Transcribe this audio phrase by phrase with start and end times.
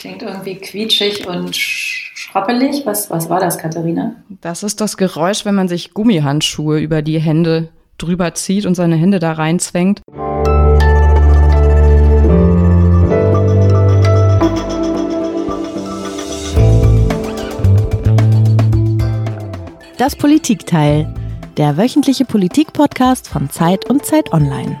[0.00, 2.86] Klingt irgendwie quietschig und schrappelig.
[2.86, 4.14] Was, was war das, Katharina?
[4.40, 7.68] Das ist das Geräusch, wenn man sich Gummihandschuhe über die Hände
[7.98, 10.00] drüber zieht und seine Hände da reinzwängt.
[19.98, 21.14] Das Politikteil,
[21.58, 24.80] der wöchentliche Politik-Podcast von Zeit und Zeit Online.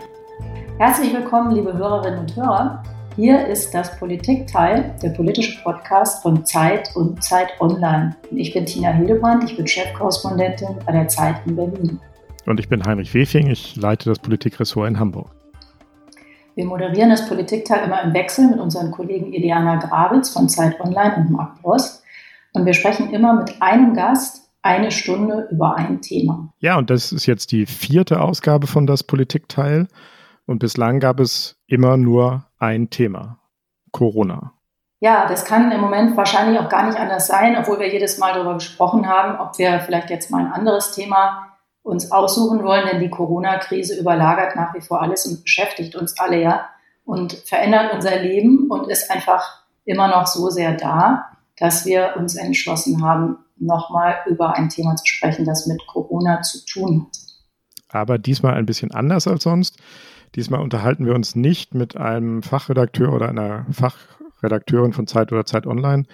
[0.78, 2.82] Herzlich willkommen, liebe Hörerinnen und Hörer.
[3.20, 8.16] Hier ist das Politikteil, der politische Podcast von Zeit und Zeit Online.
[8.30, 12.00] Ich bin Tina Hildebrand, ich bin Chefkorrespondentin bei der Zeit in Berlin.
[12.46, 15.30] Und ich bin Heinrich Wefing, ich leite das Politikressort in Hamburg.
[16.54, 21.16] Wir moderieren das Politikteil immer im Wechsel mit unseren Kollegen Iliana Grabitz von Zeit Online
[21.16, 22.02] und Marc Bloss.
[22.54, 26.54] Und wir sprechen immer mit einem Gast eine Stunde über ein Thema.
[26.60, 29.88] Ja, und das ist jetzt die vierte Ausgabe von das Politikteil.
[30.46, 33.40] Und bislang gab es immer nur ein Thema,
[33.90, 34.52] Corona.
[35.00, 38.34] Ja, das kann im Moment wahrscheinlich auch gar nicht anders sein, obwohl wir jedes Mal
[38.34, 41.46] darüber gesprochen haben, ob wir vielleicht jetzt mal ein anderes Thema
[41.82, 46.40] uns aussuchen wollen, denn die Corona-Krise überlagert nach wie vor alles und beschäftigt uns alle
[46.40, 46.68] ja
[47.06, 52.36] und verändert unser Leben und ist einfach immer noch so sehr da, dass wir uns
[52.36, 57.18] entschlossen haben, nochmal über ein Thema zu sprechen, das mit Corona zu tun hat.
[57.88, 59.78] Aber diesmal ein bisschen anders als sonst.
[60.34, 65.66] Diesmal unterhalten wir uns nicht mit einem Fachredakteur oder einer Fachredakteurin von Zeit oder Zeit
[65.66, 66.04] Online,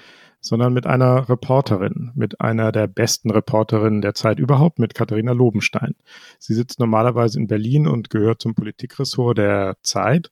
[0.41, 5.95] sondern mit einer Reporterin, mit einer der besten Reporterinnen der Zeit überhaupt, mit Katharina Lobenstein.
[6.39, 10.31] Sie sitzt normalerweise in Berlin und gehört zum Politikressort der Zeit,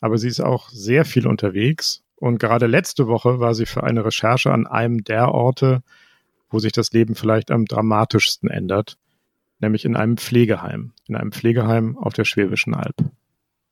[0.00, 4.04] aber sie ist auch sehr viel unterwegs und gerade letzte Woche war sie für eine
[4.04, 5.82] Recherche an einem der Orte,
[6.50, 8.98] wo sich das Leben vielleicht am dramatischsten ändert,
[9.58, 12.94] nämlich in einem Pflegeheim, in einem Pflegeheim auf der Schwäbischen Alb.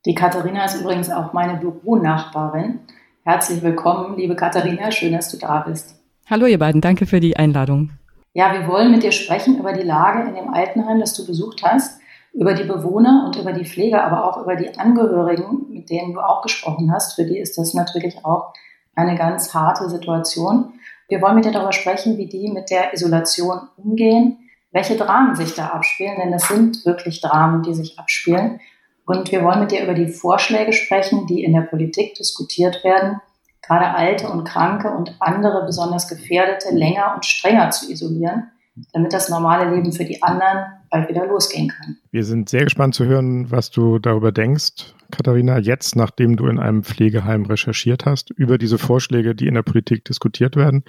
[0.05, 2.79] Die Katharina ist übrigens auch meine Büronachbarin.
[3.23, 4.91] Herzlich willkommen, liebe Katharina.
[4.91, 6.01] Schön, dass du da bist.
[6.27, 6.81] Hallo, ihr beiden.
[6.81, 7.91] Danke für die Einladung.
[8.33, 11.61] Ja, wir wollen mit dir sprechen über die Lage in dem Altenheim, das du besucht
[11.63, 11.99] hast,
[12.33, 16.19] über die Bewohner und über die Pflege, aber auch über die Angehörigen, mit denen du
[16.19, 17.13] auch gesprochen hast.
[17.13, 18.53] Für die ist das natürlich auch
[18.95, 20.73] eine ganz harte Situation.
[21.09, 24.39] Wir wollen mit dir darüber sprechen, wie die mit der Isolation umgehen,
[24.71, 28.59] welche Dramen sich da abspielen, denn es sind wirklich Dramen, die sich abspielen
[29.05, 33.19] und wir wollen mit dir über die Vorschläge sprechen, die in der Politik diskutiert werden,
[33.61, 38.51] gerade Alte und Kranke und andere besonders Gefährdete länger und strenger zu isolieren,
[38.93, 41.97] damit das normale Leben für die anderen bald wieder losgehen kann.
[42.11, 46.59] Wir sind sehr gespannt zu hören, was du darüber denkst, Katharina, jetzt, nachdem du in
[46.59, 50.83] einem Pflegeheim recherchiert hast, über diese Vorschläge, die in der Politik diskutiert werden.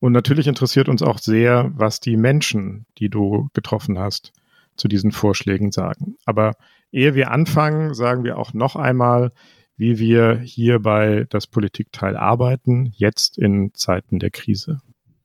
[0.00, 4.32] Und natürlich interessiert uns auch sehr, was die Menschen, die du getroffen hast,
[4.76, 6.16] zu diesen Vorschlägen sagen.
[6.26, 6.52] Aber
[6.92, 9.32] Ehe wir anfangen, sagen wir auch noch einmal,
[9.76, 14.80] wie wir hier bei das Politikteil arbeiten, jetzt in Zeiten der Krise.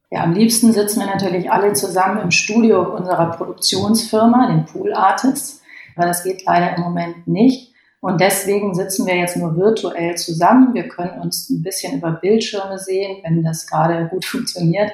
[0.09, 5.61] Ja, am liebsten sitzen wir natürlich alle zusammen im Studio unserer Produktionsfirma, den Pool Artists,
[5.95, 7.71] weil das geht leider im Moment nicht.
[8.01, 10.73] Und deswegen sitzen wir jetzt nur virtuell zusammen.
[10.73, 14.91] Wir können uns ein bisschen über Bildschirme sehen, wenn das gerade gut funktioniert.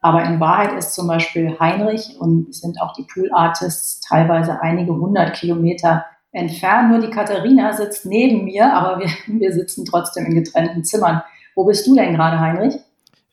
[0.00, 4.92] Aber in Wahrheit ist zum Beispiel Heinrich und sind auch die Pool Artists teilweise einige
[4.92, 6.90] hundert Kilometer entfernt.
[6.90, 9.08] Nur die Katharina sitzt neben mir, aber wir,
[9.40, 11.22] wir sitzen trotzdem in getrennten Zimmern.
[11.54, 12.74] Wo bist du denn gerade, Heinrich?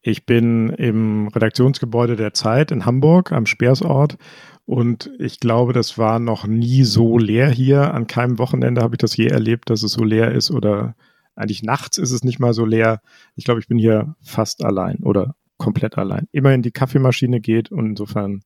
[0.02, 4.18] Ich bin im Redaktionsgebäude der Zeit in Hamburg am Speersort
[4.66, 7.94] und ich glaube, das war noch nie so leer hier.
[7.94, 10.96] An keinem Wochenende habe ich das je erlebt, dass es so leer ist oder
[11.36, 13.02] eigentlich nachts ist es nicht mal so leer.
[13.36, 16.27] Ich glaube, ich bin hier fast allein oder komplett allein.
[16.31, 18.41] Immerhin die Kaffeemaschine geht und insofern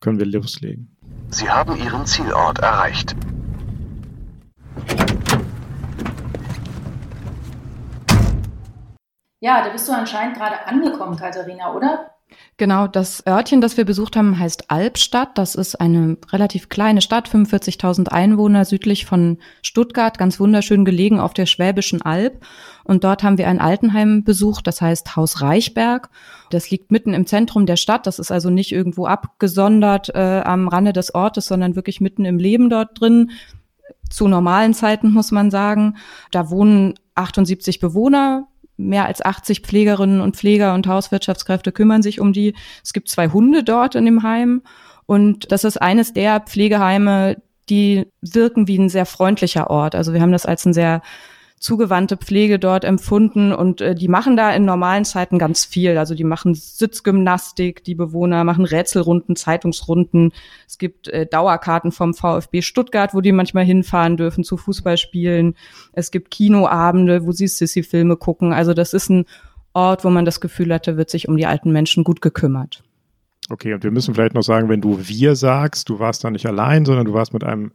[0.00, 0.96] können wir loslegen.
[1.30, 3.16] Sie haben Ihren Zielort erreicht.
[9.40, 12.13] Ja, da bist du anscheinend gerade angekommen, Katharina, oder?
[12.56, 15.36] Genau, das Örtchen, das wir besucht haben, heißt Albstadt.
[15.36, 21.34] Das ist eine relativ kleine Stadt, 45.000 Einwohner südlich von Stuttgart, ganz wunderschön gelegen auf
[21.34, 22.44] der Schwäbischen Alb.
[22.84, 26.10] Und dort haben wir ein Altenheim besucht, das heißt Haus Reichberg.
[26.50, 28.06] Das liegt mitten im Zentrum der Stadt.
[28.06, 32.38] Das ist also nicht irgendwo abgesondert äh, am Rande des Ortes, sondern wirklich mitten im
[32.38, 33.32] Leben dort drin.
[34.10, 35.96] Zu normalen Zeiten muss man sagen.
[36.30, 42.32] Da wohnen 78 Bewohner, mehr als 80 Pflegerinnen und Pfleger und Hauswirtschaftskräfte kümmern sich um
[42.32, 42.54] die.
[42.82, 44.62] Es gibt zwei Hunde dort in dem Heim.
[45.06, 47.36] Und das ist eines der Pflegeheime,
[47.68, 49.94] die wirken wie ein sehr freundlicher Ort.
[49.94, 51.02] Also wir haben das als ein sehr
[51.64, 55.96] zugewandte Pflege dort empfunden und äh, die machen da in normalen Zeiten ganz viel.
[55.96, 60.32] Also die machen Sitzgymnastik, die Bewohner machen Rätselrunden, Zeitungsrunden.
[60.68, 65.56] Es gibt äh, Dauerkarten vom VfB Stuttgart, wo die manchmal hinfahren dürfen zu Fußballspielen.
[65.94, 68.52] Es gibt Kinoabende, wo sie Sissy-Filme gucken.
[68.52, 69.24] Also das ist ein
[69.72, 72.84] Ort, wo man das Gefühl hatte, wird sich um die alten Menschen gut gekümmert.
[73.48, 76.44] Okay, und wir müssen vielleicht noch sagen, wenn du wir sagst, du warst da nicht
[76.44, 77.72] allein, sondern du warst mit einem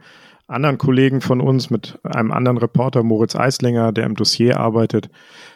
[0.50, 5.10] anderen Kollegen von uns, mit einem anderen Reporter, Moritz Eislinger, der im Dossier arbeitet.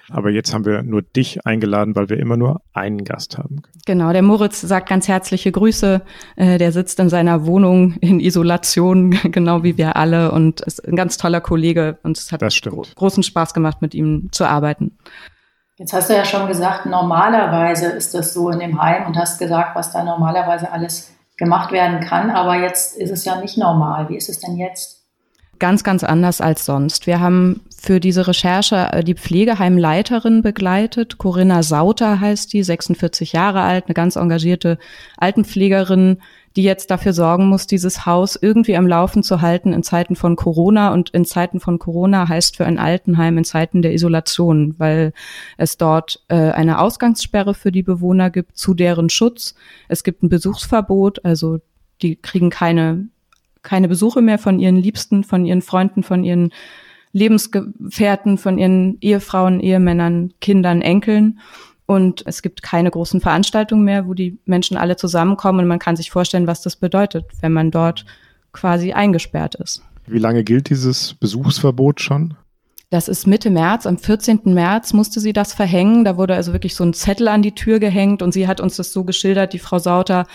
[0.09, 3.63] Aber jetzt haben wir nur dich eingeladen, weil wir immer nur einen Gast haben.
[3.85, 6.01] Genau, der Moritz sagt ganz herzliche Grüße.
[6.35, 10.95] Äh, der sitzt in seiner Wohnung in Isolation, genau wie wir alle, und ist ein
[10.95, 11.97] ganz toller Kollege.
[12.03, 14.97] Und es hat gro großen Spaß gemacht, mit ihm zu arbeiten.
[15.77, 19.39] Jetzt hast du ja schon gesagt, normalerweise ist das so in dem Heim und hast
[19.39, 22.29] gesagt, was da normalerweise alles gemacht werden kann.
[22.31, 24.09] Aber jetzt ist es ja nicht normal.
[24.09, 25.03] Wie ist es denn jetzt?
[25.59, 27.07] Ganz, ganz anders als sonst.
[27.07, 31.17] Wir haben für diese Recherche äh, die Pflegeheimleiterin begleitet.
[31.17, 34.77] Corinna Sauter heißt die, 46 Jahre alt, eine ganz engagierte
[35.17, 36.21] Altenpflegerin,
[36.55, 40.35] die jetzt dafür sorgen muss, dieses Haus irgendwie am Laufen zu halten in Zeiten von
[40.35, 40.93] Corona.
[40.93, 45.13] Und in Zeiten von Corona heißt für ein Altenheim in Zeiten der Isolation, weil
[45.57, 49.55] es dort äh, eine Ausgangssperre für die Bewohner gibt, zu deren Schutz.
[49.87, 51.59] Es gibt ein Besuchsverbot, also
[52.01, 53.07] die kriegen keine,
[53.63, 56.51] keine Besuche mehr von ihren Liebsten, von ihren Freunden, von ihren
[57.13, 61.39] Lebensgefährten, von ihren Ehefrauen, Ehemännern, Kindern, Enkeln.
[61.85, 65.61] Und es gibt keine großen Veranstaltungen mehr, wo die Menschen alle zusammenkommen.
[65.61, 68.05] Und man kann sich vorstellen, was das bedeutet, wenn man dort
[68.53, 69.81] quasi eingesperrt ist.
[70.05, 72.35] Wie lange gilt dieses Besuchsverbot schon?
[72.89, 73.87] Das ist Mitte März.
[73.87, 74.41] Am 14.
[74.45, 76.05] März musste sie das verhängen.
[76.05, 78.75] Da wurde also wirklich so ein Zettel an die Tür gehängt und sie hat uns
[78.75, 80.27] das so geschildert, die Frau Sauter,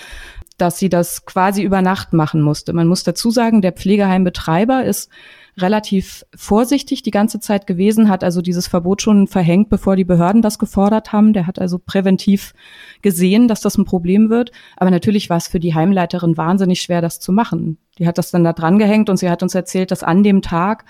[0.57, 2.73] dass sie das quasi über Nacht machen musste.
[2.73, 5.09] Man muss dazu sagen, der Pflegeheimbetreiber ist
[5.61, 10.43] relativ vorsichtig die ganze Zeit gewesen, hat also dieses Verbot schon verhängt, bevor die Behörden
[10.43, 11.33] das gefordert haben.
[11.33, 12.55] Der hat also präventiv
[13.03, 14.53] gesehen, dass das ein Problem wird.
[14.77, 17.79] Aber natürlich war es für die Heimleiterin wahnsinnig schwer, das zu machen.
[17.99, 20.43] Die hat das dann da dran gehängt und sie hat uns erzählt, dass an dem
[20.43, 20.85] Tag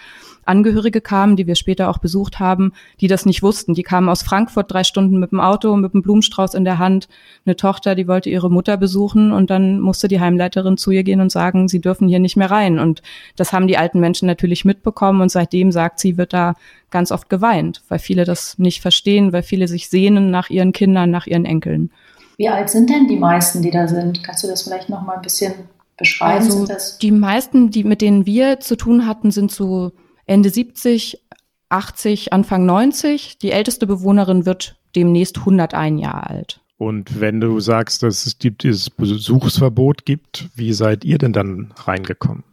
[0.48, 3.74] Angehörige kamen, die wir später auch besucht haben, die das nicht wussten.
[3.74, 7.08] Die kamen aus Frankfurt drei Stunden mit dem Auto, mit einem Blumenstrauß in der Hand.
[7.44, 11.20] Eine Tochter, die wollte ihre Mutter besuchen und dann musste die Heimleiterin zu ihr gehen
[11.20, 12.78] und sagen, sie dürfen hier nicht mehr rein.
[12.78, 13.02] Und
[13.36, 16.54] das haben die alten Menschen natürlich mitbekommen und seitdem sagt sie, wird da
[16.90, 21.10] ganz oft geweint, weil viele das nicht verstehen, weil viele sich sehnen nach ihren Kindern,
[21.10, 21.90] nach ihren Enkeln.
[22.38, 24.24] Wie alt sind denn die meisten, die da sind?
[24.24, 25.52] Kannst du das vielleicht noch mal ein bisschen
[25.98, 26.44] beschreiben?
[26.44, 26.66] Also
[27.02, 29.92] die meisten, die mit denen wir zu tun hatten, sind so
[30.24, 31.22] Ende 70,
[31.68, 33.38] 80, Anfang 90.
[33.38, 36.60] Die älteste Bewohnerin wird demnächst 101 Jahre alt.
[36.78, 42.44] Und wenn du sagst, dass es dieses Besuchsverbot gibt, wie seid ihr denn dann reingekommen?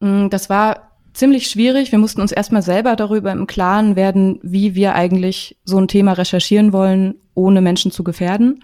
[0.00, 1.90] Mm, das war ziemlich schwierig.
[1.90, 6.12] Wir mussten uns erstmal selber darüber im Klaren werden, wie wir eigentlich so ein Thema
[6.12, 8.62] recherchieren wollen, ohne Menschen zu gefährden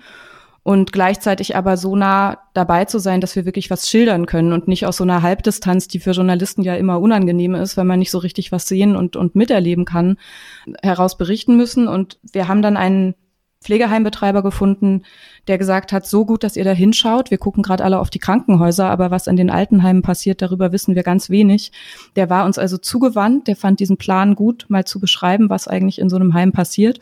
[0.64, 4.68] und gleichzeitig aber so nah dabei zu sein, dass wir wirklich was schildern können und
[4.68, 8.12] nicht aus so einer Halbdistanz, die für Journalisten ja immer unangenehm ist, weil man nicht
[8.12, 10.18] so richtig was sehen und, und miterleben kann,
[10.82, 11.88] heraus berichten müssen.
[11.88, 13.14] Und wir haben dann einen
[13.60, 15.02] Pflegeheimbetreiber gefunden,
[15.48, 17.32] der gesagt hat, so gut, dass ihr da hinschaut.
[17.32, 20.94] Wir gucken gerade alle auf die Krankenhäuser, aber was in den Altenheimen passiert, darüber wissen
[20.94, 21.72] wir ganz wenig.
[22.14, 25.98] Der war uns also zugewandt, der fand diesen Plan gut, mal zu beschreiben, was eigentlich
[25.98, 27.00] in so einem Heim passiert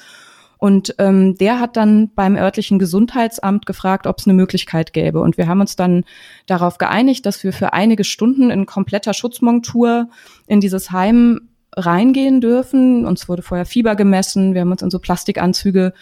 [0.61, 5.23] und ähm, der hat dann beim örtlichen Gesundheitsamt gefragt, ob es eine Möglichkeit gäbe.
[5.23, 6.05] Und wir haben uns dann
[6.45, 10.11] darauf geeinigt, dass wir für einige Stunden in kompletter Schutzmontur
[10.47, 13.07] in dieses Heim reingehen dürfen.
[13.07, 15.95] Uns wurde vorher Fieber gemessen, wir haben uns in so Plastikanzüge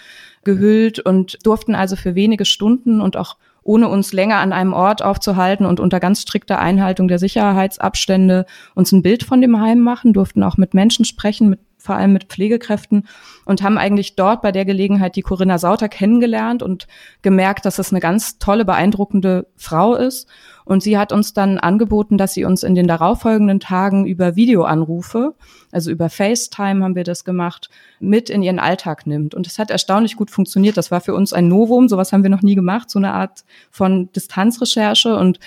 [0.43, 5.03] gehüllt und durften also für wenige Stunden und auch ohne uns länger an einem Ort
[5.03, 8.45] aufzuhalten und unter ganz strikter Einhaltung der Sicherheitsabstände
[8.75, 12.13] uns ein Bild von dem Heim machen, durften auch mit Menschen sprechen, mit vor allem
[12.13, 13.07] mit Pflegekräften
[13.45, 16.87] und haben eigentlich dort bei der Gelegenheit die Corinna Sauter kennengelernt und
[17.23, 20.29] gemerkt, dass es eine ganz tolle, beeindruckende Frau ist.
[20.65, 25.35] Und sie hat uns dann angeboten, dass sie uns in den darauffolgenden Tagen über Videoanrufe,
[25.73, 27.71] also über FaceTime haben wir das gemacht,
[28.01, 29.35] mit in ihren Alltag nimmt.
[29.35, 30.77] Und es hat erstaunlich gut funktioniert.
[30.77, 31.89] Das war für uns ein Novum.
[31.89, 35.17] Sowas haben wir noch nie gemacht, so eine Art von Distanzrecherche.
[35.17, 35.39] Und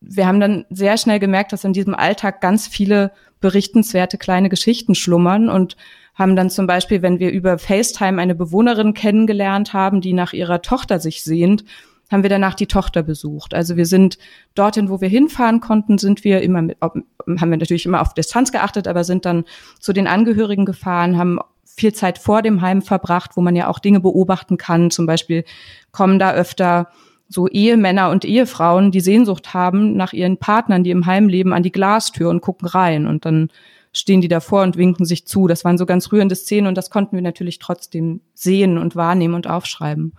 [0.00, 4.94] wir haben dann sehr schnell gemerkt, dass in diesem Alltag ganz viele berichtenswerte kleine Geschichten
[4.94, 5.76] schlummern und
[6.14, 10.62] haben dann zum Beispiel, wenn wir über FaceTime eine Bewohnerin kennengelernt haben, die nach ihrer
[10.62, 11.64] Tochter sich sehnt,
[12.10, 13.54] haben wir danach die Tochter besucht.
[13.54, 14.18] Also wir sind
[14.54, 18.52] dorthin, wo wir hinfahren konnten, sind wir immer mit, haben wir natürlich immer auf Distanz
[18.52, 19.44] geachtet, aber sind dann
[19.78, 23.78] zu den Angehörigen gefahren, haben viel Zeit vor dem Heim verbracht, wo man ja auch
[23.78, 24.90] Dinge beobachten kann.
[24.90, 25.44] Zum Beispiel
[25.92, 26.88] kommen da öfter
[27.30, 31.62] so Ehemänner und Ehefrauen, die Sehnsucht haben nach ihren Partnern, die im Heim leben, an
[31.62, 33.50] die Glastür und gucken rein und dann
[33.92, 35.46] stehen die davor und winken sich zu.
[35.46, 39.34] Das waren so ganz rührende Szenen und das konnten wir natürlich trotzdem sehen und wahrnehmen
[39.34, 40.12] und aufschreiben.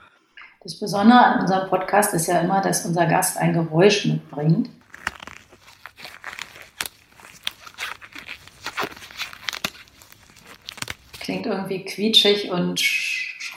[0.63, 4.69] Das Besondere an unserem Podcast ist ja immer, dass unser Gast ein Geräusch mitbringt.
[11.19, 12.79] Klingt irgendwie quietschig und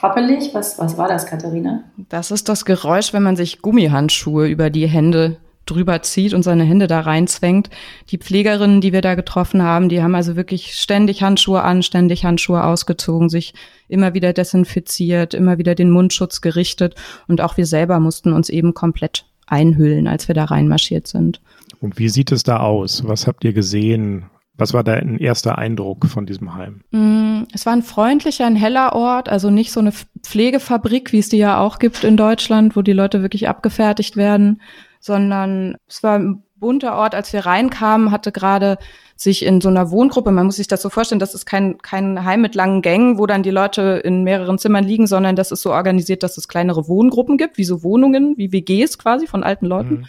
[0.05, 0.53] Pappelig?
[0.53, 1.83] Was, was war das, Katharina?
[2.09, 6.63] Das ist das Geräusch, wenn man sich Gummihandschuhe über die Hände drüber zieht und seine
[6.63, 7.71] Hände da reinzwängt.
[8.11, 12.23] Die Pflegerinnen, die wir da getroffen haben, die haben also wirklich ständig Handschuhe an, ständig
[12.23, 13.55] Handschuhe ausgezogen, sich
[13.87, 16.93] immer wieder desinfiziert, immer wieder den Mundschutz gerichtet
[17.27, 21.41] und auch wir selber mussten uns eben komplett einhüllen, als wir da reinmarschiert sind.
[21.81, 23.01] Und wie sieht es da aus?
[23.07, 24.25] Was habt ihr gesehen?
[24.57, 26.81] Was war dein erster Eindruck von diesem Heim?
[26.91, 29.91] Mm, es war ein freundlicher, ein heller Ort, also nicht so eine
[30.23, 34.61] Pflegefabrik, wie es die ja auch gibt in Deutschland, wo die Leute wirklich abgefertigt werden,
[34.99, 37.15] sondern es war ein bunter Ort.
[37.15, 38.77] Als wir reinkamen, hatte gerade
[39.17, 42.25] sich in so einer Wohngruppe, man muss sich das so vorstellen, das ist kein, kein
[42.25, 45.61] Heim mit langen Gängen, wo dann die Leute in mehreren Zimmern liegen, sondern das ist
[45.61, 49.67] so organisiert, dass es kleinere Wohngruppen gibt, wie so Wohnungen, wie WGs quasi von alten
[49.67, 49.95] Leuten.
[49.95, 50.05] Mhm.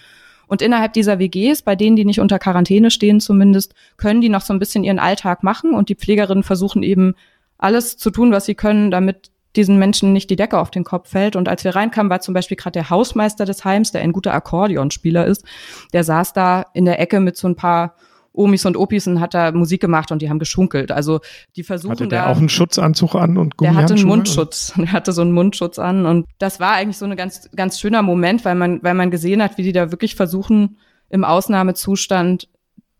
[0.46, 4.42] Und innerhalb dieser WGs, bei denen, die nicht unter Quarantäne stehen zumindest, können die noch
[4.42, 7.14] so ein bisschen ihren Alltag machen und die Pflegerinnen versuchen eben
[7.58, 11.10] alles zu tun, was sie können, damit diesen Menschen nicht die Decke auf den Kopf
[11.10, 11.34] fällt.
[11.34, 14.34] Und als wir reinkamen, war zum Beispiel gerade der Hausmeister des Heims, der ein guter
[14.34, 15.44] Akkordeonspieler ist,
[15.92, 17.96] der saß da in der Ecke mit so ein paar
[18.36, 20.92] Omis und Opis und hat da Musik gemacht und die haben geschunkelt.
[20.92, 21.20] Also
[21.56, 24.72] die versuchen hatte der da, auch einen Schutzanzug an und Der hatte einen Mundschutz.
[24.76, 28.02] Der hatte so einen Mundschutz an und das war eigentlich so ein ganz ganz schöner
[28.02, 30.78] Moment, weil man weil man gesehen hat, wie die da wirklich versuchen
[31.08, 32.48] im Ausnahmezustand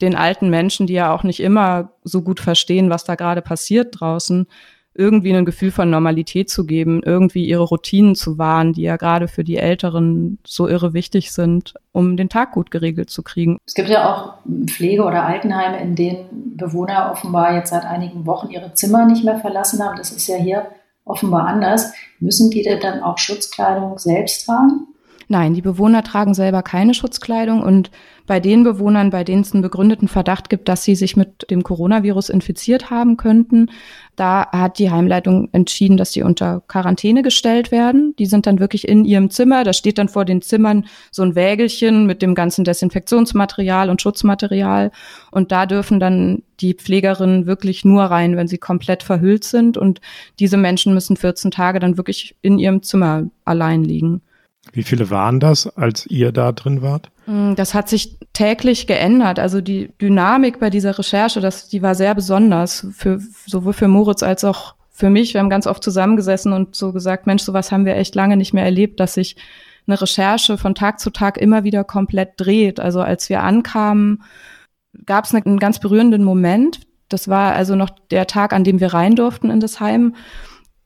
[0.01, 4.01] den alten Menschen, die ja auch nicht immer so gut verstehen, was da gerade passiert
[4.01, 4.47] draußen,
[4.99, 9.29] irgendwie ein Gefühl von Normalität zu geben, irgendwie ihre Routinen zu wahren, die ja gerade
[9.29, 13.59] für die Älteren so irre wichtig sind, um den Tag gut geregelt zu kriegen.
[13.67, 14.35] Es gibt ja auch
[14.67, 19.39] Pflege- oder Altenheime, in denen Bewohner offenbar jetzt seit einigen Wochen ihre Zimmer nicht mehr
[19.39, 19.97] verlassen haben.
[19.97, 20.67] Das ist ja hier
[21.05, 21.93] offenbar anders.
[22.19, 24.89] Müssen die denn dann auch Schutzkleidung selbst tragen?
[25.29, 27.91] Nein, die Bewohner tragen selber keine Schutzkleidung und
[28.27, 31.63] bei den Bewohnern, bei denen es einen begründeten Verdacht gibt, dass sie sich mit dem
[31.63, 33.71] Coronavirus infiziert haben könnten,
[34.17, 38.15] da hat die Heimleitung entschieden, dass sie unter Quarantäne gestellt werden.
[38.19, 39.63] Die sind dann wirklich in ihrem Zimmer.
[39.63, 44.91] Da steht dann vor den Zimmern so ein Wägelchen mit dem ganzen Desinfektionsmaterial und Schutzmaterial.
[45.31, 49.77] Und da dürfen dann die Pflegerinnen wirklich nur rein, wenn sie komplett verhüllt sind.
[49.77, 50.01] Und
[50.39, 54.23] diese Menschen müssen 14 Tage dann wirklich in ihrem Zimmer allein liegen.
[54.73, 57.11] Wie viele waren das, als ihr da drin wart?
[57.27, 59.39] Mm, das hat sich täglich geändert.
[59.39, 64.23] Also die Dynamik bei dieser Recherche, das, die war sehr besonders, für, sowohl für Moritz
[64.23, 65.35] als auch für mich.
[65.35, 68.55] Wir haben ganz oft zusammengesessen und so gesagt, Mensch, sowas haben wir echt lange nicht
[68.55, 69.37] mehr erlebt, dass sich
[69.87, 72.81] eine Recherche von Tag zu Tag immer wieder komplett dreht.
[72.81, 74.23] Also als wir ankamen,
[75.05, 76.81] gab es einen ganz berührenden Moment.
[77.09, 80.17] Das war also noch der Tag, an dem wir rein durften in das Heim.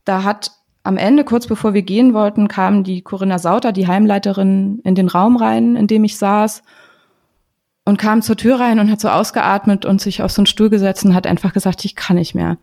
[0.05, 0.51] Da hat
[0.83, 5.07] am Ende, kurz bevor wir gehen wollten, kam die Corinna Sauter, die Heimleiterin, in den
[5.07, 6.63] Raum rein, in dem ich saß
[7.85, 10.69] und kam zur Tür rein und hat so ausgeatmet und sich auf so einen Stuhl
[10.69, 12.57] gesetzt und hat einfach gesagt, ich kann nicht mehr.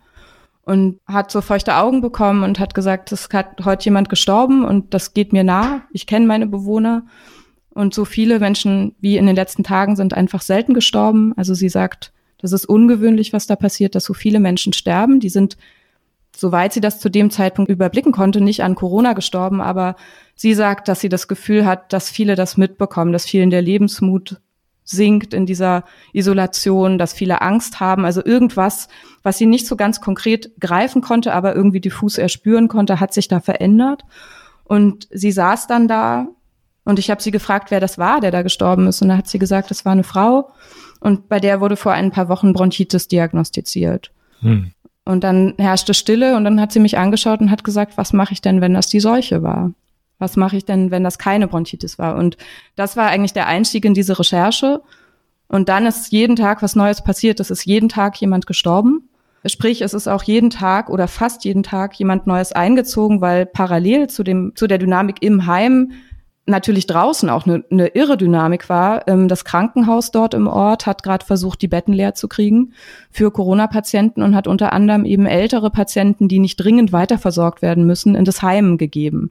[0.63, 4.93] Und hat so feuchte Augen bekommen und hat gesagt, es hat heute jemand gestorben und
[4.93, 5.81] das geht mir nah.
[5.91, 7.03] Ich kenne meine Bewohner.
[7.69, 11.33] Und so viele Menschen wie in den letzten Tagen sind einfach selten gestorben.
[11.37, 15.19] Also sie sagt, das ist ungewöhnlich, was da passiert, dass so viele Menschen sterben.
[15.19, 15.57] Die sind
[16.35, 19.95] soweit sie das zu dem Zeitpunkt überblicken konnte, nicht an Corona gestorben, aber
[20.35, 24.39] sie sagt, dass sie das Gefühl hat, dass viele das mitbekommen, dass vielen der Lebensmut
[24.83, 25.83] sinkt in dieser
[26.13, 28.87] Isolation, dass viele Angst haben, also irgendwas,
[29.21, 33.27] was sie nicht so ganz konkret greifen konnte, aber irgendwie diffus erspüren konnte, hat sich
[33.27, 34.03] da verändert.
[34.63, 36.27] Und sie saß dann da
[36.85, 39.01] und ich habe sie gefragt, wer das war, der da gestorben ist.
[39.01, 40.51] Und da hat sie gesagt, das war eine Frau
[40.99, 44.11] und bei der wurde vor ein paar Wochen Bronchitis diagnostiziert.
[44.39, 44.71] Hm.
[45.05, 48.33] Und dann herrschte Stille und dann hat sie mich angeschaut und hat gesagt, was mache
[48.33, 49.71] ich denn, wenn das die Seuche war?
[50.19, 52.15] Was mache ich denn, wenn das keine Bronchitis war?
[52.15, 52.37] Und
[52.75, 54.81] das war eigentlich der Einstieg in diese Recherche.
[55.47, 57.39] Und dann ist jeden Tag was Neues passiert.
[57.39, 59.09] Es ist jeden Tag jemand gestorben.
[59.45, 64.09] Sprich, es ist auch jeden Tag oder fast jeden Tag jemand Neues eingezogen, weil parallel
[64.09, 65.93] zu dem, zu der Dynamik im Heim
[66.49, 69.07] natürlich draußen auch eine, eine irre Dynamik war.
[69.07, 72.73] Ähm, das Krankenhaus dort im Ort hat gerade versucht, die Betten leer zu kriegen
[73.11, 78.15] für Corona-Patienten und hat unter anderem eben ältere Patienten, die nicht dringend weiterversorgt werden müssen,
[78.15, 79.29] in das Heim gegeben.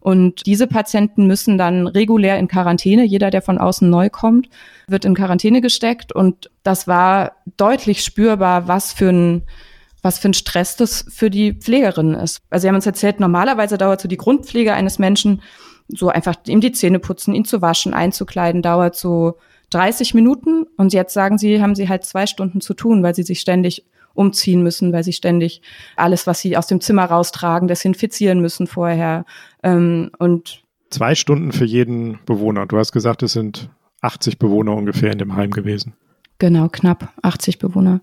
[0.00, 3.04] Und diese Patienten müssen dann regulär in Quarantäne.
[3.04, 4.48] Jeder, der von außen neu kommt,
[4.86, 6.12] wird in Quarantäne gesteckt.
[6.12, 9.42] Und das war deutlich spürbar, was für ein
[10.02, 12.40] was für ein Stress das für die Pflegerinnen ist.
[12.48, 15.42] Also Sie haben uns erzählt, normalerweise dauert so die Grundpflege eines Menschen
[15.94, 19.38] so einfach ihm die Zähne putzen, ihn zu waschen, einzukleiden, dauert so
[19.70, 20.66] 30 Minuten.
[20.76, 23.84] Und jetzt sagen sie, haben sie halt zwei Stunden zu tun, weil sie sich ständig
[24.14, 25.62] umziehen müssen, weil sie ständig
[25.96, 29.24] alles, was sie aus dem Zimmer raustragen, desinfizieren müssen vorher.
[29.62, 32.66] Ähm, und zwei Stunden für jeden Bewohner.
[32.66, 33.70] Du hast gesagt, es sind
[34.02, 35.94] 80 Bewohner ungefähr in dem Heim gewesen.
[36.38, 38.00] Genau, knapp 80 Bewohner.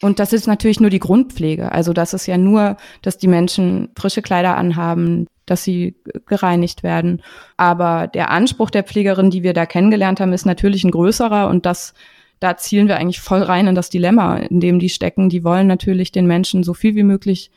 [0.00, 1.72] Und das ist natürlich nur die Grundpflege.
[1.72, 7.22] Also das ist ja nur, dass die Menschen frische Kleider anhaben, dass sie gereinigt werden.
[7.56, 11.66] Aber der Anspruch der Pflegerin, die wir da kennengelernt haben, ist natürlich ein größerer und
[11.66, 11.94] das
[12.40, 15.28] da zielen wir eigentlich voll rein in das Dilemma, in dem die stecken.
[15.28, 17.50] Die wollen natürlich den Menschen so viel wie möglich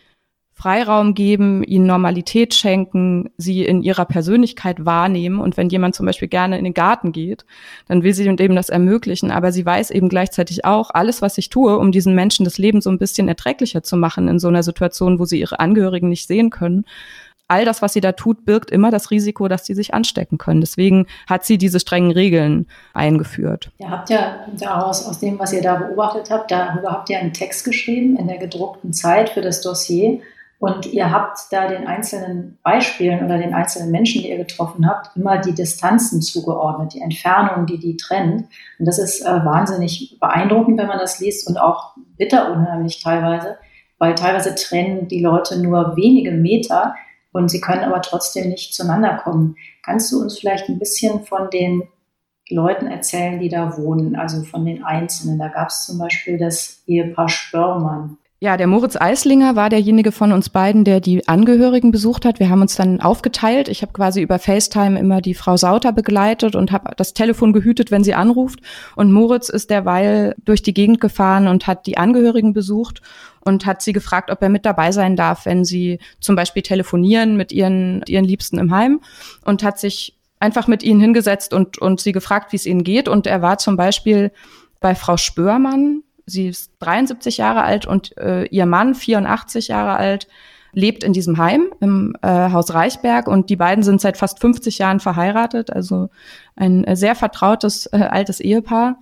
[0.53, 5.39] Freiraum geben, ihnen Normalität schenken, sie in ihrer Persönlichkeit wahrnehmen.
[5.39, 7.45] Und wenn jemand zum Beispiel gerne in den Garten geht,
[7.87, 9.31] dann will sie dem das ermöglichen.
[9.31, 12.81] Aber sie weiß eben gleichzeitig auch, alles, was ich tue, um diesen Menschen das Leben
[12.81, 16.27] so ein bisschen erträglicher zu machen in so einer Situation, wo sie ihre Angehörigen nicht
[16.27, 16.85] sehen können,
[17.51, 20.61] all das, was sie da tut, birgt immer das Risiko, dass sie sich anstecken können.
[20.61, 23.71] Deswegen hat sie diese strengen Regeln eingeführt.
[23.77, 27.33] Ihr habt ja daraus, aus dem, was ihr da beobachtet habt, darüber habt ihr einen
[27.33, 30.21] Text geschrieben in der gedruckten Zeit für das Dossier.
[30.59, 35.17] Und ihr habt da den einzelnen Beispielen oder den einzelnen Menschen, die ihr getroffen habt,
[35.17, 38.45] immer die Distanzen zugeordnet, die Entfernung, die die trennt.
[38.79, 43.57] Und das ist äh, wahnsinnig beeindruckend, wenn man das liest und auch bitter unheimlich teilweise,
[43.97, 46.93] weil teilweise trennen die Leute nur wenige Meter
[47.31, 49.55] und sie können aber trotzdem nicht zueinander kommen.
[49.83, 51.83] Kannst du uns vielleicht ein bisschen von den
[52.49, 55.39] Leuten erzählen, die da wohnen, also von den Einzelnen?
[55.39, 58.17] Da gab es zum Beispiel das Ehepaar Spörmann.
[58.43, 62.39] Ja, der Moritz Eislinger war derjenige von uns beiden, der die Angehörigen besucht hat.
[62.39, 63.67] Wir haben uns dann aufgeteilt.
[63.67, 67.91] Ich habe quasi über FaceTime immer die Frau Sauter begleitet und habe das Telefon gehütet,
[67.91, 68.59] wenn sie anruft.
[68.95, 73.03] Und Moritz ist derweil durch die Gegend gefahren und hat die Angehörigen besucht
[73.43, 77.37] und hat sie gefragt, ob er mit dabei sein darf, wenn sie zum Beispiel telefonieren
[77.37, 79.01] mit ihren, ihren Liebsten im Heim
[79.43, 83.07] und hat sich einfach mit ihnen hingesetzt und, und sie gefragt, wie es ihnen geht.
[83.07, 84.31] Und er war zum Beispiel
[84.79, 90.27] bei Frau Spörmann, sie ist 73 Jahre alt und äh, ihr Mann 84 Jahre alt
[90.73, 94.77] lebt in diesem Heim im äh, Haus Reichberg und die beiden sind seit fast 50
[94.77, 96.09] Jahren verheiratet, also
[96.55, 98.99] ein äh, sehr vertrautes äh, altes Ehepaar.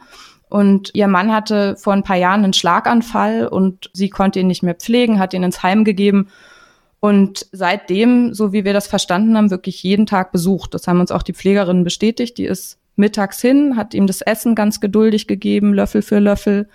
[0.50, 4.64] Und ihr Mann hatte vor ein paar Jahren einen Schlaganfall und sie konnte ihn nicht
[4.64, 6.28] mehr pflegen, hat ihn ins Heim gegeben
[7.00, 10.74] und seitdem, so wie wir das verstanden haben, wirklich jeden Tag besucht.
[10.74, 12.38] Das haben uns auch die Pflegerinnen bestätigt.
[12.38, 16.68] Die ist mittags hin, hat ihm das Essen ganz geduldig gegeben, Löffel für Löffel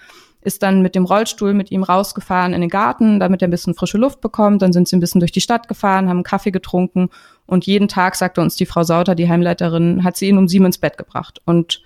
[0.44, 3.75] ist dann mit dem Rollstuhl mit ihm rausgefahren in den Garten, damit er ein bisschen
[3.75, 4.61] frische Luft bekommt.
[4.61, 7.09] Dann sind sie ein bisschen durch die Stadt gefahren, haben Kaffee getrunken
[7.46, 10.66] und jeden Tag, sagte uns die Frau Sauter, die Heimleiterin, hat sie ihn um sieben
[10.66, 11.40] ins Bett gebracht.
[11.46, 11.83] Und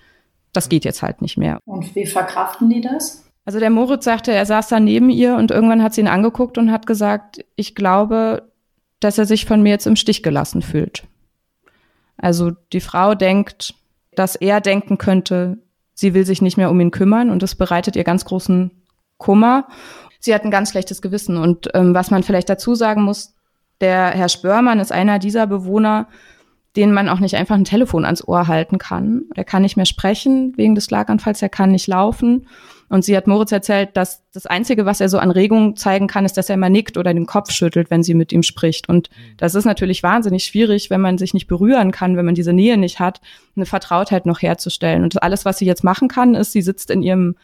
[0.53, 1.59] das geht jetzt halt nicht mehr.
[1.65, 3.25] Und wie verkraften die das?
[3.45, 6.57] Also der Moritz sagte, er saß da neben ihr und irgendwann hat sie ihn angeguckt
[6.57, 8.51] und hat gesagt, ich glaube,
[8.99, 11.03] dass er sich von mir jetzt im Stich gelassen fühlt.
[12.17, 13.73] Also die Frau denkt,
[14.15, 15.57] dass er denken könnte,
[15.93, 18.71] sie will sich nicht mehr um ihn kümmern und das bereitet ihr ganz großen
[19.17, 19.67] Kummer.
[20.19, 21.37] Sie hat ein ganz schlechtes Gewissen.
[21.37, 23.35] Und ähm, was man vielleicht dazu sagen muss,
[23.81, 26.07] der Herr Spörmann ist einer dieser Bewohner,
[26.79, 29.23] denen man auch nicht einfach ein Telefon ans Ohr halten kann.
[29.35, 32.47] Er kann nicht mehr sprechen wegen des Schlaganfalls, er kann nicht laufen.
[32.87, 36.23] Und sie hat Moritz erzählt, dass das Einzige, was er so an Regung zeigen kann,
[36.23, 38.87] ist, dass er immer nickt oder den Kopf schüttelt, wenn sie mit ihm spricht.
[38.87, 42.53] Und das ist natürlich wahnsinnig schwierig, wenn man sich nicht berühren kann, wenn man diese
[42.53, 43.19] Nähe nicht hat,
[43.57, 45.03] eine Vertrautheit noch herzustellen.
[45.03, 47.35] Und alles, was sie jetzt machen kann, ist, sie sitzt in ihrem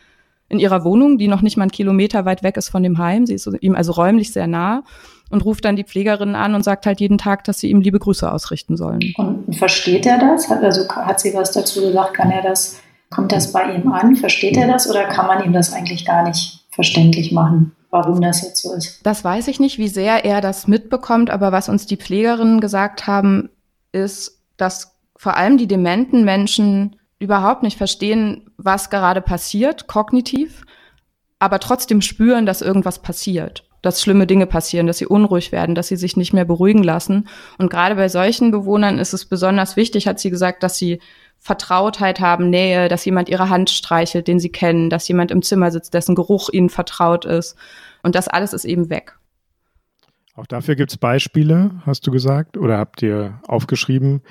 [0.48, 3.26] in ihrer Wohnung, die noch nicht mal einen Kilometer weit weg ist von dem Heim.
[3.26, 4.84] Sie ist ihm also räumlich sehr nah
[5.30, 8.00] und ruft dann die Pflegerin an und sagt halt jeden Tag, dass sie ihm liebe
[8.00, 9.14] Grüße ausrichten sollen.
[9.18, 10.50] Und versteht er das?
[10.50, 12.14] Hat, also hat sie was dazu gesagt?
[12.14, 14.16] Kann er das Kommt das bei ihm an?
[14.16, 17.72] Versteht er das oder kann man ihm das eigentlich gar nicht verständlich machen?
[17.92, 19.00] warum das jetzt so ist.
[19.04, 23.08] Das weiß ich nicht, wie sehr er das mitbekommt, aber was uns die Pflegerinnen gesagt
[23.08, 23.50] haben,
[23.94, 30.66] ist, dass vor allem die dementen Menschen überhaupt nicht verstehen, was gerade passiert, kognitiv,
[31.40, 35.88] aber trotzdem spüren, dass irgendwas passiert, dass schlimme Dinge passieren, dass sie unruhig werden, dass
[35.88, 37.28] sie sich nicht mehr beruhigen lassen.
[37.58, 41.00] Und gerade bei solchen Bewohnern ist es besonders wichtig, hat sie gesagt, dass sie
[41.40, 45.72] Vertrautheit haben, Nähe, dass jemand ihre Hand streichelt, den sie kennen, dass jemand im Zimmer
[45.72, 47.56] sitzt, dessen Geruch ihnen vertraut ist.
[48.02, 49.18] Und das alles ist eben weg.
[50.36, 54.22] Auch dafür gibt es Beispiele, hast du gesagt, oder habt ihr aufgeschrieben?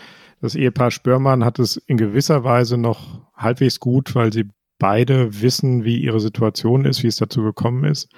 [0.41, 5.85] Das Ehepaar Spörmann hat es in gewisser Weise noch halbwegs gut, weil sie beide wissen,
[5.85, 8.09] wie ihre Situation ist, wie es dazu gekommen ist,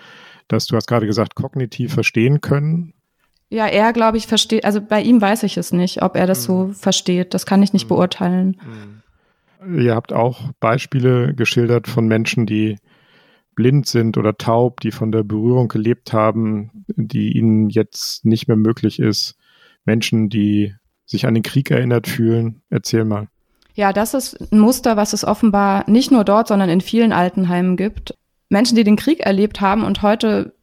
[0.48, 2.94] dass du hast gerade gesagt, kognitiv verstehen können,
[3.48, 6.40] ja, er, glaube ich, versteht, also bei ihm weiß ich es nicht, ob er das
[6.40, 6.44] mhm.
[6.44, 7.32] so versteht.
[7.32, 7.88] Das kann ich nicht mhm.
[7.90, 8.60] beurteilen.
[9.62, 9.80] Mhm.
[9.80, 12.76] Ihr habt auch Beispiele geschildert von Menschen, die
[13.54, 18.56] blind sind oder taub, die von der Berührung gelebt haben, die ihnen jetzt nicht mehr
[18.56, 19.36] möglich ist.
[19.84, 22.62] Menschen, die sich an den Krieg erinnert fühlen.
[22.68, 23.28] Erzähl mal.
[23.74, 27.76] Ja, das ist ein Muster, was es offenbar nicht nur dort, sondern in vielen Altenheimen
[27.76, 28.14] gibt.
[28.48, 30.54] Menschen, die den Krieg erlebt haben und heute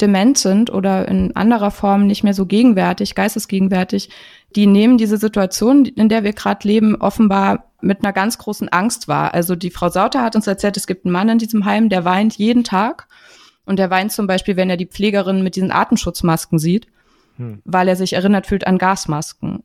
[0.00, 4.10] dement sind oder in anderer Form nicht mehr so gegenwärtig, geistesgegenwärtig,
[4.56, 9.08] die nehmen diese Situation, in der wir gerade leben, offenbar mit einer ganz großen Angst
[9.08, 9.34] wahr.
[9.34, 12.04] Also die Frau Sauter hat uns erzählt, es gibt einen Mann in diesem Heim, der
[12.04, 13.08] weint jeden Tag
[13.64, 16.86] Und er weint zum Beispiel, wenn er die Pflegerin mit diesen Atemschutzmasken sieht,
[17.36, 17.62] hm.
[17.64, 19.62] weil er sich erinnert fühlt an Gasmasken.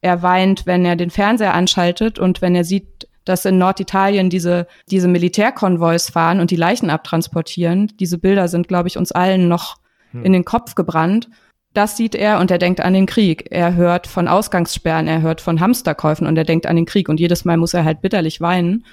[0.00, 4.66] Er weint, wenn er den Fernseher anschaltet und wenn er sieht, dass in Norditalien diese,
[4.90, 7.92] diese Militärkonvois fahren und die Leichen abtransportieren.
[7.98, 9.76] Diese Bilder sind, glaube ich, uns allen noch
[10.10, 10.24] hm.
[10.24, 11.28] in den Kopf gebrannt.
[11.72, 13.48] Das sieht er und er denkt an den Krieg.
[13.50, 17.08] Er hört von Ausgangssperren, er hört von Hamsterkäufen und er denkt an den Krieg.
[17.08, 18.84] Und jedes Mal muss er halt bitterlich weinen.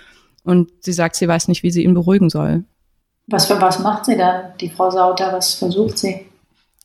[0.44, 2.64] Und sie sagt, sie weiß nicht, wie sie ihn beruhigen soll.
[3.28, 5.32] Was für was macht sie da, die Frau Sauter?
[5.32, 6.26] Was versucht sie?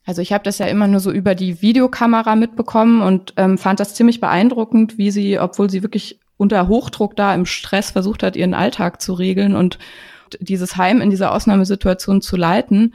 [0.04, 3.80] Also ich habe das ja immer nur so über die Videokamera mitbekommen und ähm, fand
[3.80, 8.36] das ziemlich beeindruckend, wie sie, obwohl sie wirklich unter Hochdruck da im Stress versucht hat,
[8.36, 9.78] ihren Alltag zu regeln und
[10.40, 12.94] dieses Heim in dieser Ausnahmesituation zu leiten,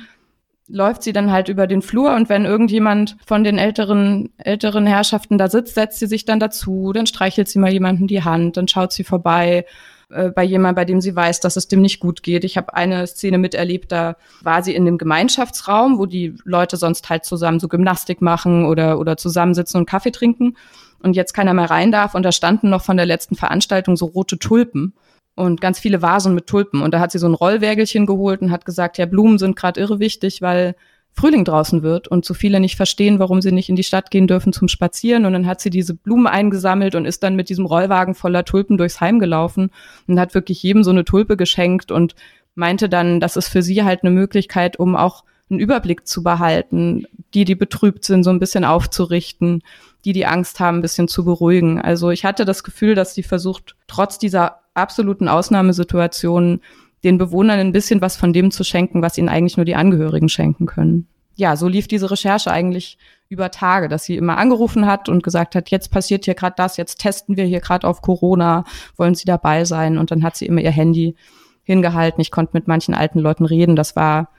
[0.68, 5.38] läuft sie dann halt über den Flur und wenn irgendjemand von den älteren, älteren Herrschaften
[5.38, 8.68] da sitzt, setzt sie sich dann dazu, dann streichelt sie mal jemanden die Hand, dann
[8.68, 9.66] schaut sie vorbei
[10.10, 12.46] äh, bei jemandem, bei dem sie weiß, dass es dem nicht gut geht.
[12.46, 17.10] Ich habe eine Szene miterlebt, da war sie in dem Gemeinschaftsraum, wo die Leute sonst
[17.10, 20.56] halt zusammen so Gymnastik machen oder, oder zusammensitzen und Kaffee trinken
[21.04, 24.06] und jetzt keiner mehr rein darf und da standen noch von der letzten Veranstaltung so
[24.06, 24.94] rote Tulpen
[25.36, 26.82] und ganz viele Vasen mit Tulpen.
[26.82, 29.80] Und da hat sie so ein Rollwägelchen geholt und hat gesagt, ja, Blumen sind gerade
[29.80, 30.76] irre wichtig, weil
[31.14, 34.28] Frühling draußen wird und so viele nicht verstehen, warum sie nicht in die Stadt gehen
[34.28, 35.26] dürfen zum Spazieren.
[35.26, 38.78] Und dann hat sie diese Blumen eingesammelt und ist dann mit diesem Rollwagen voller Tulpen
[38.78, 39.72] durchs Heim gelaufen
[40.08, 42.16] und hat wirklich jedem so eine Tulpe geschenkt und
[42.56, 47.06] meinte dann, das ist für sie halt eine Möglichkeit, um auch einen Überblick zu behalten,
[47.34, 49.64] die, die betrübt sind, so ein bisschen aufzurichten,
[50.06, 51.80] die, die Angst haben, ein bisschen zu beruhigen.
[51.80, 56.62] Also ich hatte das Gefühl, dass sie versucht, trotz dieser absoluten Ausnahmesituationen
[57.04, 60.30] den Bewohnern ein bisschen was von dem zu schenken, was ihnen eigentlich nur die Angehörigen
[60.30, 61.08] schenken können.
[61.36, 62.98] Ja, so lief diese Recherche eigentlich
[63.30, 66.78] über Tage, dass sie immer angerufen hat und gesagt hat, jetzt passiert hier gerade das,
[66.78, 68.66] jetzt testen wir hier gerade auf Corona,
[68.98, 69.98] wollen Sie dabei sein?
[69.98, 71.16] Und dann hat sie immer ihr Handy
[71.64, 72.22] hingehalten.
[72.22, 73.76] Ich konnte mit manchen alten Leuten reden.
[73.76, 74.30] Das war,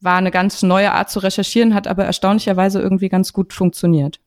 [0.00, 4.20] war eine ganz neue Art zu recherchieren, hat aber erstaunlicherweise irgendwie ganz gut funktioniert.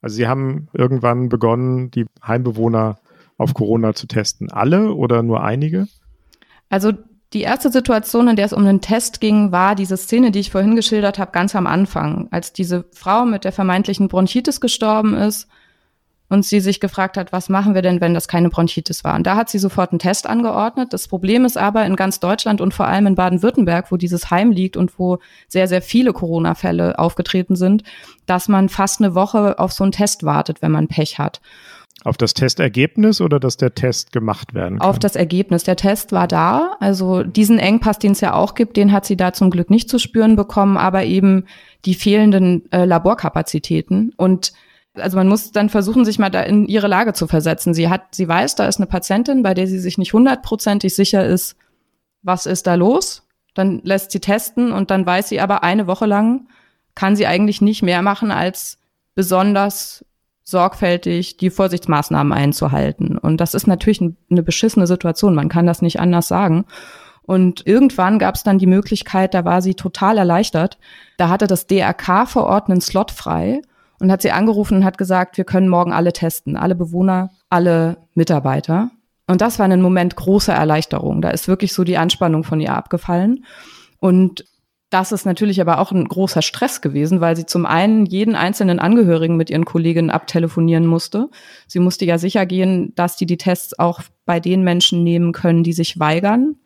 [0.00, 2.98] Also Sie haben irgendwann begonnen, die Heimbewohner
[3.36, 4.50] auf Corona zu testen.
[4.50, 5.86] Alle oder nur einige?
[6.68, 6.92] Also
[7.32, 10.50] die erste Situation, in der es um den Test ging, war diese Szene, die ich
[10.50, 15.48] vorhin geschildert habe, ganz am Anfang, als diese Frau mit der vermeintlichen Bronchitis gestorben ist
[16.28, 19.14] und sie sich gefragt hat, was machen wir denn, wenn das keine Bronchitis war?
[19.14, 20.92] Und da hat sie sofort einen Test angeordnet.
[20.92, 24.50] Das Problem ist aber in ganz Deutschland und vor allem in Baden-Württemberg, wo dieses Heim
[24.50, 27.82] liegt und wo sehr, sehr viele Corona-Fälle aufgetreten sind,
[28.26, 31.40] dass man fast eine Woche auf so einen Test wartet, wenn man Pech hat.
[32.04, 34.88] Auf das Testergebnis oder dass der Test gemacht werden kann?
[34.88, 35.64] Auf das Ergebnis.
[35.64, 36.76] Der Test war da.
[36.78, 39.90] Also diesen Engpass, den es ja auch gibt, den hat sie da zum Glück nicht
[39.90, 41.46] zu spüren bekommen, aber eben
[41.84, 44.12] die fehlenden äh, Laborkapazitäten.
[44.16, 44.52] Und
[45.00, 47.74] also man muss dann versuchen, sich mal da in ihre Lage zu versetzen.
[47.74, 51.24] Sie hat, sie weiß, da ist eine Patientin, bei der sie sich nicht hundertprozentig sicher
[51.24, 51.56] ist,
[52.22, 53.26] was ist da los.
[53.54, 56.46] Dann lässt sie testen und dann weiß sie aber eine Woche lang
[56.98, 58.78] kann sie eigentlich nicht mehr machen als
[59.14, 60.04] besonders
[60.42, 63.18] sorgfältig die Vorsichtsmaßnahmen einzuhalten.
[63.18, 66.64] Und das ist natürlich eine beschissene Situation, man kann das nicht anders sagen.
[67.22, 70.78] Und irgendwann gab es dann die Möglichkeit, da war sie total erleichtert.
[71.18, 73.62] Da hatte das DRK vor Ort einen Slot frei
[74.00, 77.98] und hat sie angerufen und hat gesagt, wir können morgen alle testen, alle Bewohner, alle
[78.14, 78.90] Mitarbeiter.
[79.26, 81.20] Und das war ein Moment großer Erleichterung.
[81.20, 83.44] Da ist wirklich so die Anspannung von ihr abgefallen.
[83.98, 84.44] Und
[84.90, 88.78] das ist natürlich aber auch ein großer Stress gewesen, weil sie zum einen jeden einzelnen
[88.78, 91.28] Angehörigen mit ihren Kolleginnen abtelefonieren musste.
[91.66, 95.62] Sie musste ja sicher gehen, dass die die Tests auch bei den Menschen nehmen können,
[95.62, 96.56] die sich weigern.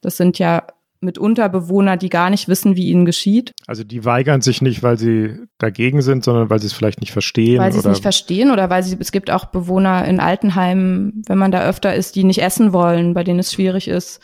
[0.00, 0.62] Das sind ja
[1.00, 3.52] mitunter Bewohner, die gar nicht wissen, wie ihnen geschieht.
[3.66, 7.12] Also die weigern sich nicht, weil sie dagegen sind, sondern weil sie es vielleicht nicht
[7.12, 7.60] verstehen.
[7.60, 11.38] Weil sie es nicht verstehen oder weil sie, es gibt auch Bewohner in Altenheimen, wenn
[11.38, 14.20] man da öfter ist, die nicht essen wollen, bei denen es schwierig ist,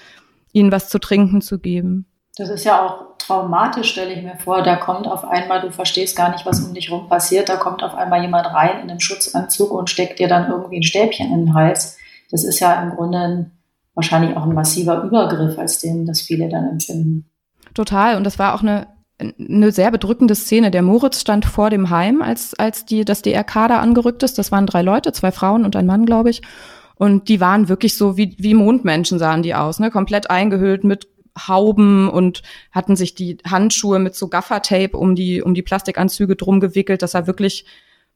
[0.52, 2.06] ihnen was zu trinken zu geben.
[2.36, 4.62] Das ist ja auch traumatisch, stelle ich mir vor.
[4.62, 7.48] Da kommt auf einmal, du verstehst gar nicht, was um dich rum passiert.
[7.48, 10.82] Da kommt auf einmal jemand rein in einem Schutzanzug und steckt dir dann irgendwie ein
[10.82, 11.96] Stäbchen in den Hals.
[12.30, 13.50] Das ist ja im Grunde ein,
[13.94, 17.30] wahrscheinlich auch ein massiver Übergriff, als den das viele dann empfinden.
[17.74, 18.16] Total.
[18.16, 20.70] Und das war auch eine, eine sehr bedrückende Szene.
[20.70, 24.38] Der Moritz stand vor dem Heim, als, als die, das DRK da angerückt ist.
[24.38, 26.42] Das waren drei Leute, zwei Frauen und ein Mann, glaube ich.
[26.96, 29.90] Und die waren wirklich so wie, wie Mondmenschen sahen die aus, ne?
[29.90, 35.54] Komplett eingehüllt mit Hauben und hatten sich die Handschuhe mit so Gaffertape um die, um
[35.54, 37.02] die Plastikanzüge drum gewickelt.
[37.02, 37.66] Das sah wirklich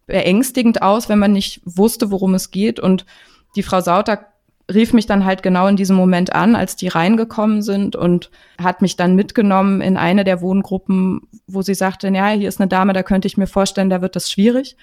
[0.06, 2.78] beängstigend aus, wenn man nicht wusste, worum es geht.
[2.78, 3.04] Und
[3.56, 4.26] die Frau Sauter
[4.72, 8.82] rief mich dann halt genau in diesem Moment an, als die reingekommen sind und hat
[8.82, 12.92] mich dann mitgenommen in eine der Wohngruppen, wo sie sagte, ja, hier ist eine Dame,
[12.92, 14.76] da könnte ich mir vorstellen, da wird das schwierig.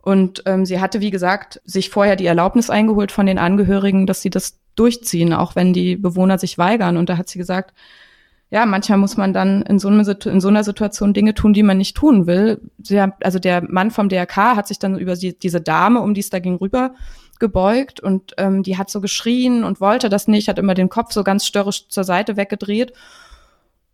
[0.00, 4.22] Und ähm, sie hatte, wie gesagt, sich vorher die Erlaubnis eingeholt von den Angehörigen, dass
[4.22, 6.96] sie das durchziehen, auch wenn die Bewohner sich weigern.
[6.96, 7.74] Und da hat sie gesagt,
[8.50, 11.62] ja, manchmal muss man dann in so, einer, in so einer Situation Dinge tun, die
[11.62, 12.62] man nicht tun will.
[12.82, 16.14] Sie haben, also der Mann vom DRK hat sich dann über die, diese Dame, um
[16.14, 16.94] die es da ging, rüber
[17.40, 21.12] gebeugt und ähm, die hat so geschrien und wollte das nicht, hat immer den Kopf
[21.12, 22.92] so ganz störrisch zur Seite weggedreht.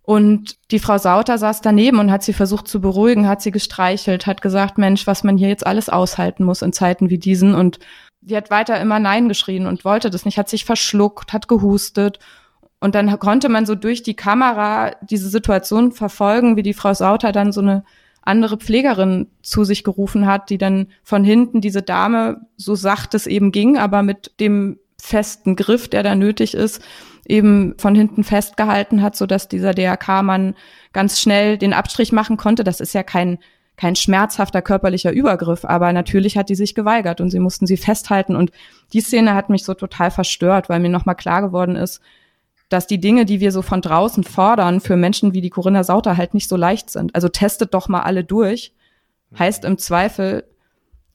[0.06, 4.26] Und die Frau Sauter saß daneben und hat sie versucht zu beruhigen, hat sie gestreichelt,
[4.26, 7.54] hat gesagt, Mensch, was man hier jetzt alles aushalten muss in Zeiten wie diesen.
[7.54, 7.78] Und
[8.20, 12.18] die hat weiter immer Nein geschrien und wollte das nicht, hat sich verschluckt, hat gehustet.
[12.80, 17.32] Und dann konnte man so durch die Kamera diese Situation verfolgen, wie die Frau Sauter
[17.32, 17.82] dann so eine
[18.24, 23.26] andere Pflegerin zu sich gerufen hat, die dann von hinten diese Dame, so sacht es
[23.26, 26.82] eben ging, aber mit dem festen Griff, der da nötig ist,
[27.26, 30.54] eben von hinten festgehalten hat, so dass dieser DRK-Mann
[30.92, 32.64] ganz schnell den Abstrich machen konnte.
[32.64, 33.38] Das ist ja kein
[33.76, 38.36] kein schmerzhafter körperlicher Übergriff, aber natürlich hat die sich geweigert und sie mussten sie festhalten
[38.36, 38.52] und
[38.92, 42.00] die Szene hat mich so total verstört, weil mir nochmal klar geworden ist,
[42.68, 46.16] dass die Dinge, die wir so von draußen fordern, für Menschen wie die Corinna Sauter
[46.16, 47.14] halt nicht so leicht sind.
[47.14, 48.74] Also testet doch mal alle durch.
[49.38, 50.44] Heißt im Zweifel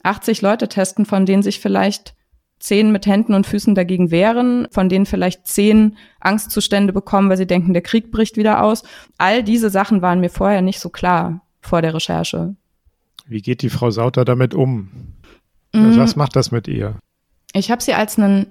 [0.03, 2.15] 80 Leute testen, von denen sich vielleicht
[2.59, 7.47] zehn mit Händen und Füßen dagegen wehren, von denen vielleicht zehn Angstzustände bekommen, weil sie
[7.47, 8.83] denken, der Krieg bricht wieder aus.
[9.17, 12.55] All diese Sachen waren mir vorher nicht so klar vor der Recherche.
[13.27, 14.89] Wie geht die Frau Sauter damit um?
[15.73, 15.97] Mhm.
[15.97, 16.95] Was macht das mit ihr?
[17.53, 18.47] Ich habe sie als einen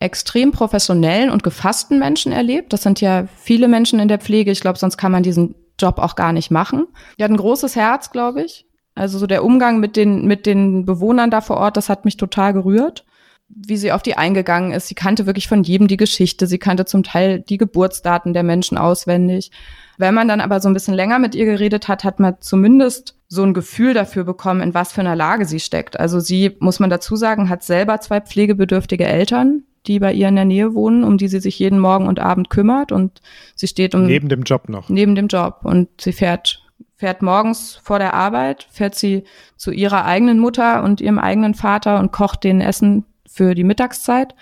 [0.00, 2.72] extrem professionellen und gefassten Menschen erlebt.
[2.72, 4.50] Das sind ja viele Menschen in der Pflege.
[4.50, 6.86] Ich glaube, sonst kann man diesen Job auch gar nicht machen.
[7.18, 8.66] Die hat ein großes Herz, glaube ich.
[8.94, 12.16] Also so der Umgang mit den, mit den Bewohnern da vor Ort, das hat mich
[12.16, 13.04] total gerührt.
[13.48, 14.88] Wie sie auf die eingegangen ist.
[14.88, 16.46] Sie kannte wirklich von jedem die Geschichte.
[16.46, 19.50] Sie kannte zum Teil die Geburtsdaten der Menschen auswendig.
[19.96, 23.18] Wenn man dann aber so ein bisschen länger mit ihr geredet hat, hat man zumindest
[23.26, 25.98] so ein Gefühl dafür bekommen, in was für einer Lage sie steckt.
[25.98, 30.36] Also sie, muss man dazu sagen, hat selber zwei pflegebedürftige Eltern, die bei ihr in
[30.36, 32.92] der Nähe wohnen, um die sie sich jeden Morgen und Abend kümmert.
[32.92, 33.20] Und
[33.54, 34.06] sie steht um.
[34.06, 34.88] Neben dem Job noch.
[34.88, 35.60] Neben dem Job.
[35.62, 36.62] Und sie fährt,
[36.96, 39.24] fährt morgens vor der Arbeit, fährt sie
[39.56, 44.34] zu ihrer eigenen Mutter und ihrem eigenen Vater und kocht denen Essen für die Mittagszeit.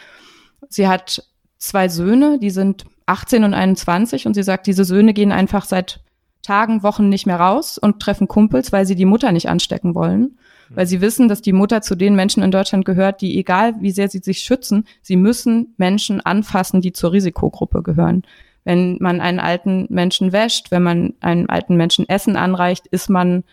[0.69, 1.23] Sie hat
[1.59, 6.01] zwei Söhne, die sind 18 und 21 und sie sagt, diese Söhne gehen einfach seit
[6.43, 10.39] Tagen, Wochen nicht mehr raus und treffen Kumpels, weil sie die Mutter nicht anstecken wollen
[10.71, 13.91] weil sie wissen, dass die Mutter zu den Menschen in Deutschland gehört, die, egal wie
[13.91, 18.23] sehr sie sich schützen, sie müssen Menschen anfassen, die zur Risikogruppe gehören.
[18.65, 23.45] Wenn man einen alten Menschen wäscht, wenn man einen alten Menschen Essen anreicht, ist man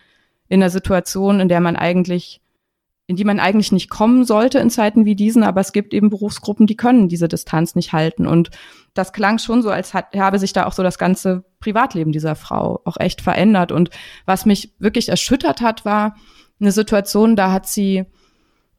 [0.48, 2.40] in einer Situation, in der man eigentlich
[3.06, 6.08] in die man eigentlich nicht kommen sollte in Zeiten wie diesen, aber es gibt eben
[6.08, 8.26] Berufsgruppen, die können diese Distanz nicht halten.
[8.26, 8.50] Und
[8.94, 12.34] das klang schon so, als hat, habe sich da auch so das ganze Privatleben dieser
[12.34, 13.72] Frau auch echt verändert.
[13.72, 13.90] Und
[14.24, 16.16] was mich wirklich erschüttert hat, war,
[16.60, 18.04] eine Situation, da hat sie,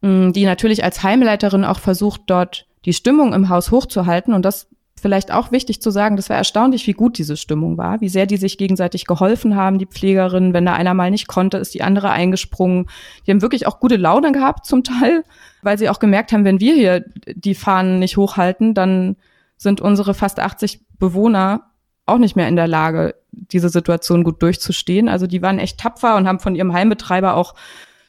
[0.01, 4.33] mh, die natürlich als Heimleiterin auch versucht, dort die Stimmung im Haus hochzuhalten.
[4.33, 4.67] Und das
[4.99, 8.25] vielleicht auch wichtig zu sagen, das war erstaunlich, wie gut diese Stimmung war, wie sehr
[8.25, 10.53] die sich gegenseitig geholfen haben, die Pflegerinnen.
[10.53, 12.88] Wenn da einer mal nicht konnte, ist die andere eingesprungen.
[13.25, 15.23] Die haben wirklich auch gute Laune gehabt zum Teil,
[15.61, 19.17] weil sie auch gemerkt haben, wenn wir hier die Fahnen nicht hochhalten, dann
[19.57, 21.71] sind unsere fast 80 Bewohner
[22.05, 25.09] auch nicht mehr in der Lage, diese Situation gut durchzustehen.
[25.09, 27.55] Also die waren echt tapfer und haben von ihrem Heimbetreiber auch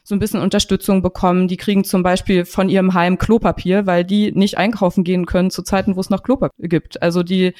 [0.03, 1.47] so ein bisschen Unterstützung bekommen.
[1.47, 5.63] Die kriegen zum Beispiel von ihrem Heim Klopapier, weil die nicht einkaufen gehen können zu
[5.63, 7.01] Zeiten, wo es noch Klopapier gibt.
[7.01, 7.53] Also die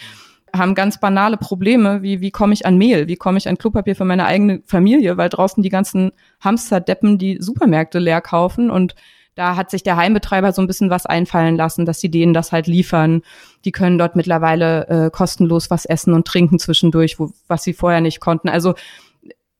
[0.56, 3.96] haben ganz banale Probleme, wie wie komme ich an Mehl, wie komme ich an Klopapier
[3.98, 8.96] für meine eigene Familie, weil draußen die ganzen Hamsterdeppen die Supermärkte leer kaufen und
[9.38, 12.52] da hat sich der Heimbetreiber so ein bisschen was einfallen lassen, dass sie denen das
[12.52, 13.22] halt liefern.
[13.66, 18.02] Die können dort mittlerweile äh, kostenlos was essen und trinken zwischendurch, wo, was sie vorher
[18.02, 18.50] nicht konnten.
[18.50, 18.74] Also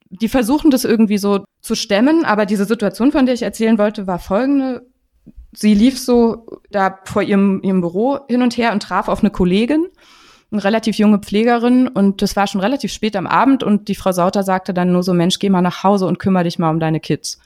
[0.10, 4.08] die versuchen das irgendwie so zu stemmen, aber diese Situation, von der ich erzählen wollte,
[4.08, 4.88] war folgende.
[5.54, 9.30] Sie lief so da vor ihrem, ihrem Büro hin und her und traf auf eine
[9.30, 9.86] Kollegin,
[10.50, 14.12] eine relativ junge Pflegerin und das war schon relativ spät am Abend und die Frau
[14.12, 16.80] Sauter sagte dann nur so, Mensch, geh mal nach Hause und kümmere dich mal um
[16.80, 17.40] deine Kids.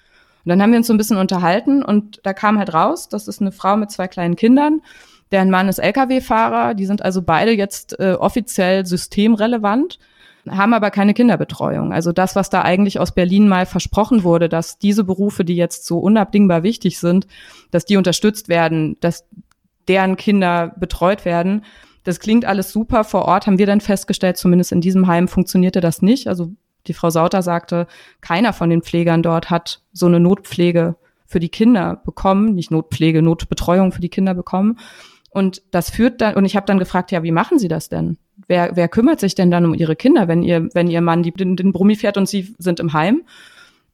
[0.43, 3.27] Und dann haben wir uns so ein bisschen unterhalten und da kam halt raus, das
[3.27, 4.81] ist eine Frau mit zwei kleinen Kindern,
[5.31, 9.99] deren Mann ist Lkw-Fahrer, die sind also beide jetzt äh, offiziell systemrelevant,
[10.49, 11.93] haben aber keine Kinderbetreuung.
[11.93, 15.85] Also das, was da eigentlich aus Berlin mal versprochen wurde, dass diese Berufe, die jetzt
[15.85, 17.27] so unabdingbar wichtig sind,
[17.69, 19.25] dass die unterstützt werden, dass
[19.87, 21.63] deren Kinder betreut werden.
[22.03, 23.03] Das klingt alles super.
[23.03, 26.27] Vor Ort haben wir dann festgestellt, zumindest in diesem Heim funktionierte das nicht.
[26.27, 26.51] Also
[26.87, 27.87] die Frau Sauter sagte,
[28.21, 33.21] keiner von den Pflegern dort hat so eine Notpflege für die Kinder bekommen, nicht Notpflege,
[33.21, 34.79] Notbetreuung für die Kinder bekommen.
[35.29, 38.17] Und das führt dann, und ich habe dann gefragt, ja, wie machen Sie das denn?
[38.47, 41.31] Wer, wer kümmert sich denn dann um Ihre Kinder, wenn ihr, wenn Ihr Mann die,
[41.31, 43.23] den, den Brummi fährt und Sie sind im Heim?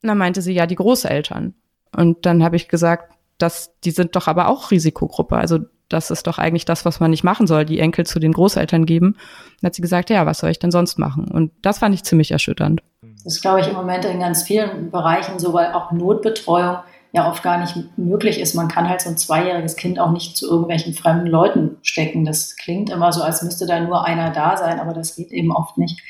[0.01, 1.53] Und dann meinte sie, ja, die Großeltern.
[1.95, 5.37] Und dann habe ich gesagt, dass die sind doch aber auch Risikogruppe.
[5.37, 8.33] Also das ist doch eigentlich das, was man nicht machen soll, die Enkel zu den
[8.33, 9.15] Großeltern geben.
[9.61, 11.29] Dann hat sie gesagt, ja, was soll ich denn sonst machen?
[11.31, 12.81] Und das fand ich ziemlich erschütternd.
[13.23, 16.77] Das ist, glaube ich, im Moment in ganz vielen Bereichen so, weil auch Notbetreuung
[17.13, 18.53] ja oft gar nicht möglich ist.
[18.53, 22.25] Man kann halt so ein zweijähriges Kind auch nicht zu irgendwelchen fremden Leuten stecken.
[22.25, 25.51] Das klingt immer so, als müsste da nur einer da sein, aber das geht eben
[25.51, 26.01] oft nicht.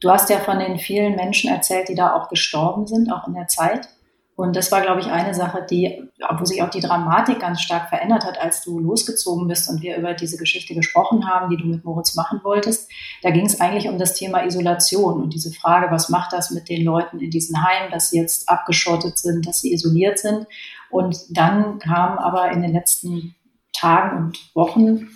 [0.00, 3.34] Du hast ja von den vielen Menschen erzählt, die da auch gestorben sind, auch in
[3.34, 3.88] der Zeit.
[4.38, 7.88] Und das war, glaube ich, eine Sache, die, wo sich auch die Dramatik ganz stark
[7.88, 11.66] verändert hat, als du losgezogen bist und wir über diese Geschichte gesprochen haben, die du
[11.66, 12.88] mit Moritz machen wolltest.
[13.22, 16.68] Da ging es eigentlich um das Thema Isolation und diese Frage, was macht das mit
[16.68, 20.46] den Leuten in diesen Heimen, dass sie jetzt abgeschottet sind, dass sie isoliert sind.
[20.88, 23.34] Und dann kamen aber in den letzten
[23.72, 25.08] Tagen und Wochen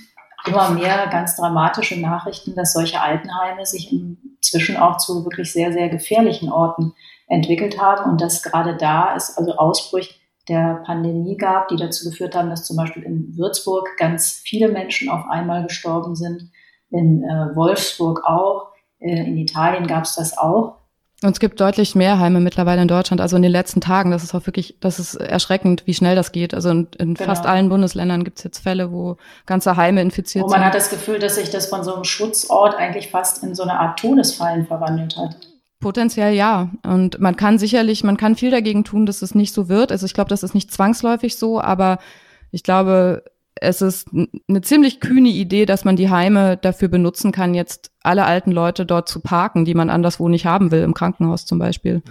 [0.47, 5.89] immer mehr ganz dramatische Nachrichten, dass solche Altenheime sich inzwischen auch zu wirklich sehr, sehr
[5.89, 6.95] gefährlichen Orten
[7.29, 10.15] entwickelt haben und dass gerade da es also Ausbrüche
[10.49, 15.09] der Pandemie gab, die dazu geführt haben, dass zum Beispiel in Würzburg ganz viele Menschen
[15.09, 16.51] auf einmal gestorben sind,
[16.91, 20.82] in äh, Wolfsburg auch, äh, in Italien gab es das auch.
[21.23, 24.11] Und es gibt deutlich mehr Heime mittlerweile in Deutschland, also in den letzten Tagen.
[24.11, 26.53] Das ist auch wirklich, das ist erschreckend, wie schnell das geht.
[26.53, 27.29] Also in, in genau.
[27.29, 30.45] fast allen Bundesländern gibt es jetzt Fälle, wo ganze Heime infiziert sind.
[30.45, 33.55] Und man hat das Gefühl, dass sich das von so einem Schutzort eigentlich fast in
[33.55, 35.37] so eine Art Todesfallen verwandelt hat.
[35.81, 36.71] Potenziell ja.
[36.85, 39.93] Und man kann sicherlich, man kann viel dagegen tun, dass es nicht so wird.
[39.93, 41.99] Also ich glaube, das ist nicht zwangsläufig so, aber
[42.51, 43.25] ich glaube,
[43.55, 48.25] es ist eine ziemlich kühne Idee, dass man die Heime dafür benutzen kann, jetzt alle
[48.25, 52.03] alten Leute dort zu parken, die man anderswo nicht haben will, im Krankenhaus zum Beispiel.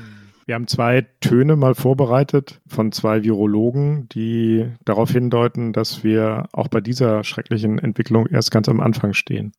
[0.46, 6.68] Wir haben zwei Töne mal vorbereitet von zwei Virologen, die darauf hindeuten, dass wir auch
[6.68, 9.54] bei dieser schrecklichen Entwicklung erst ganz am Anfang stehen.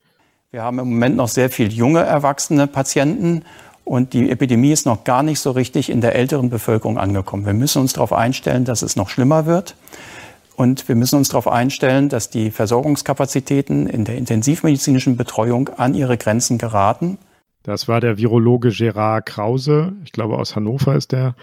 [0.51, 3.45] Wir haben im Moment noch sehr viel junge erwachsene Patienten
[3.85, 7.47] und die Epidemie ist noch gar nicht so richtig in der älteren Bevölkerung angekommen.
[7.47, 9.77] Wir müssen uns darauf einstellen, dass es noch schlimmer wird.
[10.57, 16.19] Und wir müssen uns darauf einstellen, dass die Versorgungskapazitäten in der intensivmedizinischen Betreuung an ihre
[16.19, 17.19] Grenzen geraten.
[17.63, 19.93] Das war der Virologe Gerard Krause.
[20.05, 21.35] Ich glaube, aus Hannover ist der.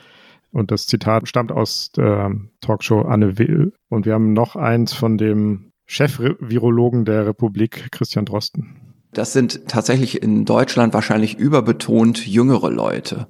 [0.51, 3.73] Und das Zitat stammt aus der Talkshow Anne Will.
[3.89, 8.88] Und wir haben noch eins von dem Chef-Virologen der Republik, Christian Drosten.
[9.13, 13.27] Das sind tatsächlich in Deutschland wahrscheinlich überbetont jüngere Leute,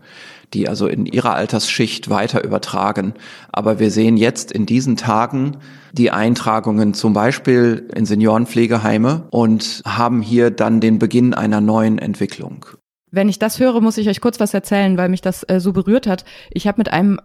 [0.54, 3.14] die also in ihrer Altersschicht weiter übertragen.
[3.52, 5.58] Aber wir sehen jetzt in diesen Tagen
[5.94, 12.66] die Eintragungen zum Beispiel in Seniorenpflegeheime und haben hier dann den Beginn einer neuen Entwicklung.
[13.12, 15.74] Wenn ich das höre, muss ich euch kurz was erzählen, weil mich das äh, so
[15.74, 16.26] berührt hat.
[16.52, 17.20] Ich habe mit einem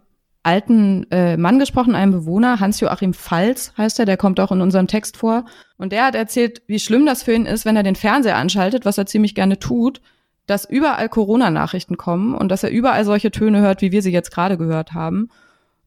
[0.44, 4.86] alten äh, Mann gesprochen, einem Bewohner, Hans-Joachim Pfalz heißt er, der kommt auch in unserem
[4.86, 5.46] Text vor.
[5.78, 8.84] Und der hat erzählt, wie schlimm das für ihn ist, wenn er den Fernseher anschaltet,
[8.84, 10.00] was er ziemlich gerne tut,
[10.46, 14.30] dass überall Corona-Nachrichten kommen und dass er überall solche Töne hört, wie wir sie jetzt
[14.30, 15.30] gerade gehört haben.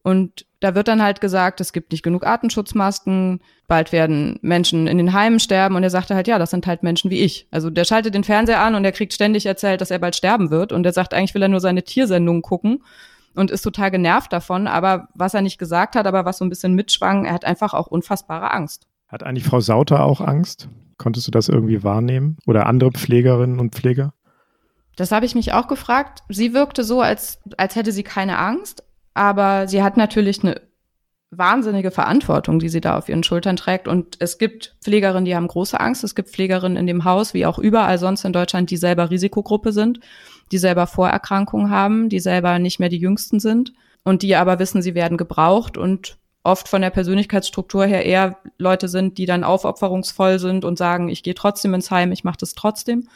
[0.01, 4.97] Und da wird dann halt gesagt, es gibt nicht genug Artenschutzmasken, bald werden Menschen in
[4.97, 5.75] den Heimen sterben.
[5.75, 7.47] Und er sagte halt, ja, das sind halt Menschen wie ich.
[7.51, 10.49] Also der schaltet den Fernseher an und er kriegt ständig erzählt, dass er bald sterben
[10.49, 10.71] wird.
[10.71, 12.81] Und er sagt, eigentlich will er nur seine Tiersendungen gucken
[13.37, 14.67] und ist total genervt davon.
[14.67, 17.73] Aber was er nicht gesagt hat, aber was so ein bisschen mitschwang, er hat einfach
[17.73, 18.87] auch unfassbare Angst.
[19.07, 20.69] Hat eigentlich Frau Sauter auch Angst?
[20.97, 22.37] Konntest du das irgendwie wahrnehmen?
[22.45, 24.13] Oder andere Pflegerinnen und Pfleger?
[24.95, 26.23] Das habe ich mich auch gefragt.
[26.27, 30.59] Sie wirkte so, als, als hätte sie keine Angst, aber sie hat natürlich eine
[31.29, 33.87] wahnsinnige Verantwortung, die sie da auf ihren Schultern trägt.
[33.87, 36.03] Und es gibt Pflegerinnen, die haben große Angst.
[36.03, 39.71] Es gibt Pflegerinnen in dem Haus, wie auch überall sonst in Deutschland, die selber Risikogruppe
[39.71, 39.99] sind,
[40.51, 44.81] die selber Vorerkrankungen haben, die selber nicht mehr die Jüngsten sind und die aber wissen,
[44.81, 50.39] sie werden gebraucht und oft von der Persönlichkeitsstruktur her eher Leute sind, die dann aufopferungsvoll
[50.39, 53.09] sind und sagen, ich gehe trotzdem ins Heim, ich mache das trotzdem.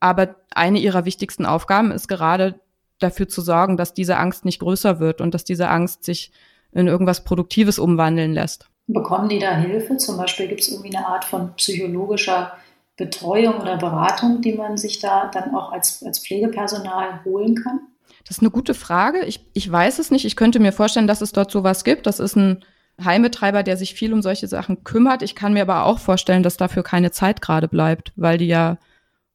[0.00, 2.60] Aber eine ihrer wichtigsten Aufgaben ist gerade
[2.98, 6.30] dafür zu sorgen, dass diese Angst nicht größer wird und dass diese Angst sich
[6.72, 8.68] in irgendwas Produktives umwandeln lässt.
[8.86, 9.96] Bekommen die da Hilfe?
[9.96, 12.52] Zum Beispiel gibt es irgendwie eine Art von psychologischer
[12.96, 17.80] Betreuung oder Beratung, die man sich da dann auch als, als Pflegepersonal holen kann?
[18.26, 19.24] Das ist eine gute Frage.
[19.24, 20.24] Ich, ich weiß es nicht.
[20.24, 22.06] Ich könnte mir vorstellen, dass es dort sowas gibt.
[22.06, 22.64] Das ist ein
[23.02, 25.22] Heimbetreiber, der sich viel um solche Sachen kümmert.
[25.22, 28.78] Ich kann mir aber auch vorstellen, dass dafür keine Zeit gerade bleibt, weil die ja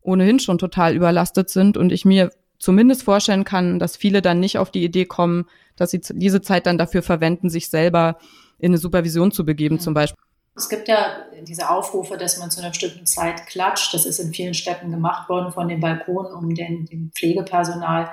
[0.02, 4.58] ohnehin schon total überlastet sind und ich mir zumindest vorstellen kann, dass viele dann nicht
[4.58, 5.46] auf die Idee kommen,
[5.76, 8.18] dass sie diese Zeit dann dafür verwenden, sich selber
[8.58, 9.80] in eine Supervision zu begeben mhm.
[9.80, 10.24] zum Beispiel.
[10.60, 13.94] Es gibt ja diese Aufrufe, dass man zu einer bestimmten Zeit klatscht.
[13.94, 18.10] Das ist in vielen Städten gemacht worden von den Balkonen, um den, dem Pflegepersonal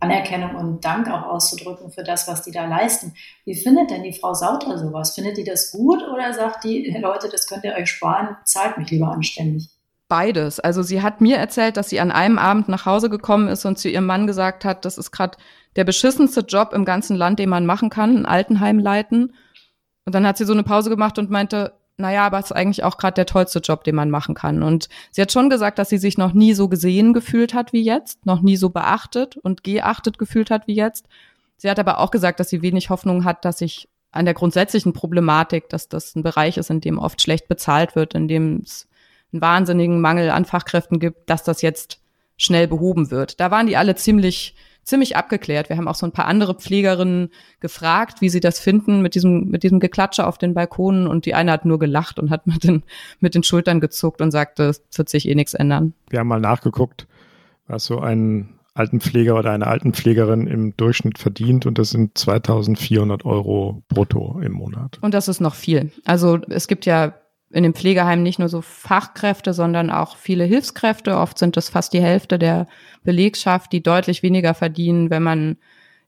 [0.00, 3.14] Anerkennung und Dank auch auszudrücken für das, was die da leisten.
[3.44, 5.14] Wie findet denn die Frau Sauter sowas?
[5.14, 8.90] Findet die das gut oder sagt die, Leute, das könnt ihr euch sparen, zahlt mich
[8.90, 9.70] lieber anständig?
[10.08, 10.60] beides.
[10.60, 13.78] Also sie hat mir erzählt, dass sie an einem Abend nach Hause gekommen ist und
[13.78, 15.36] zu ihrem Mann gesagt hat, das ist gerade
[15.74, 19.34] der beschissenste Job im ganzen Land, den man machen kann, ein Altenheim leiten.
[20.04, 22.82] Und dann hat sie so eine Pause gemacht und meinte, naja, aber es ist eigentlich
[22.82, 24.62] auch gerade der tollste Job, den man machen kann.
[24.62, 27.82] Und sie hat schon gesagt, dass sie sich noch nie so gesehen gefühlt hat wie
[27.82, 31.06] jetzt, noch nie so beachtet und geachtet gefühlt hat wie jetzt.
[31.56, 34.92] Sie hat aber auch gesagt, dass sie wenig Hoffnung hat, dass sich an der grundsätzlichen
[34.92, 38.88] Problematik, dass das ein Bereich ist, in dem oft schlecht bezahlt wird, in dem es
[39.32, 42.00] einen wahnsinnigen Mangel an Fachkräften gibt, dass das jetzt
[42.36, 43.38] schnell behoben wird.
[43.40, 45.68] Da waren die alle ziemlich ziemlich abgeklärt.
[45.68, 47.30] Wir haben auch so ein paar andere Pflegerinnen
[47.60, 51.06] gefragt, wie sie das finden mit diesem, mit diesem Geklatsche auf den Balkonen.
[51.06, 52.82] Und die eine hat nur gelacht und hat mit den,
[53.20, 55.94] mit den Schultern gezuckt und sagte, es wird sich eh nichts ändern.
[56.10, 57.06] Wir haben mal nachgeguckt,
[57.66, 63.82] was so ein Altenpfleger oder eine Altenpflegerin im Durchschnitt verdient und das sind 2400 Euro
[63.88, 64.98] brutto im Monat.
[65.00, 65.92] Und das ist noch viel.
[66.04, 67.14] Also es gibt ja
[67.54, 71.16] in den Pflegeheimen nicht nur so Fachkräfte, sondern auch viele Hilfskräfte.
[71.16, 72.66] Oft sind es fast die Hälfte der
[73.04, 75.08] Belegschaft, die deutlich weniger verdienen.
[75.08, 75.56] Wenn man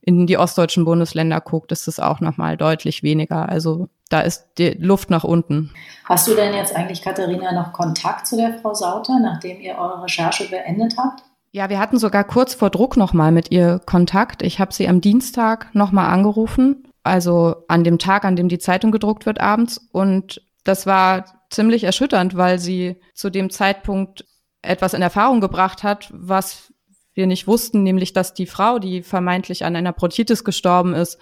[0.01, 3.49] in die ostdeutschen Bundesländer guckt, ist es auch nochmal deutlich weniger.
[3.49, 5.73] Also da ist die Luft nach unten.
[6.05, 10.03] Hast du denn jetzt eigentlich, Katharina, noch Kontakt zu der Frau Sauter, nachdem ihr eure
[10.03, 11.23] Recherche beendet habt?
[11.53, 14.43] Ja, wir hatten sogar kurz vor Druck nochmal mit ihr Kontakt.
[14.43, 18.91] Ich habe sie am Dienstag nochmal angerufen, also an dem Tag, an dem die Zeitung
[18.91, 19.89] gedruckt wird abends.
[19.93, 24.25] Und das war ziemlich erschütternd, weil sie zu dem Zeitpunkt
[24.63, 26.73] etwas in Erfahrung gebracht hat, was
[27.15, 31.19] wir nicht wussten, nämlich dass die Frau, die vermeintlich an einer Bronchitis gestorben ist,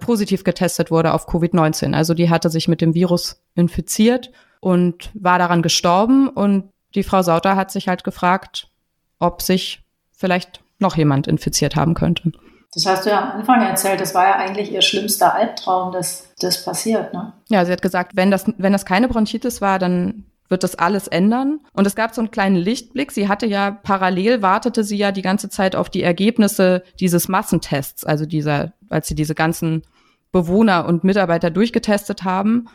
[0.00, 1.94] positiv getestet wurde auf Covid-19.
[1.94, 4.30] Also die hatte sich mit dem Virus infiziert
[4.60, 6.28] und war daran gestorben.
[6.28, 8.70] Und die Frau Sauter hat sich halt gefragt,
[9.18, 9.82] ob sich
[10.12, 12.32] vielleicht noch jemand infiziert haben könnte.
[12.76, 16.28] Das hast du ja am Anfang erzählt, das war ja eigentlich ihr schlimmster Albtraum, dass
[16.38, 17.32] das passiert, ne?
[17.48, 21.08] Ja, sie hat gesagt, wenn das, wenn das keine Bronchitis war, dann wird das alles
[21.08, 21.60] ändern.
[21.72, 23.12] Und es gab so einen kleinen Lichtblick.
[23.12, 28.04] Sie hatte ja parallel wartete sie ja die ganze Zeit auf die Ergebnisse dieses Massentests,
[28.04, 29.82] also dieser, als sie diese ganzen
[30.30, 32.68] Bewohner und Mitarbeiter durchgetestet haben.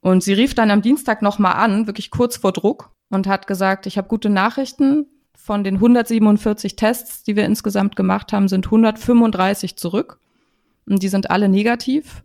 [0.00, 3.86] Und sie rief dann am Dienstag nochmal an, wirklich kurz vor Druck, und hat gesagt,
[3.86, 5.06] ich habe gute Nachrichten
[5.48, 10.20] von den 147 Tests, die wir insgesamt gemacht haben, sind 135 zurück.
[10.86, 12.22] Und die sind alle negativ.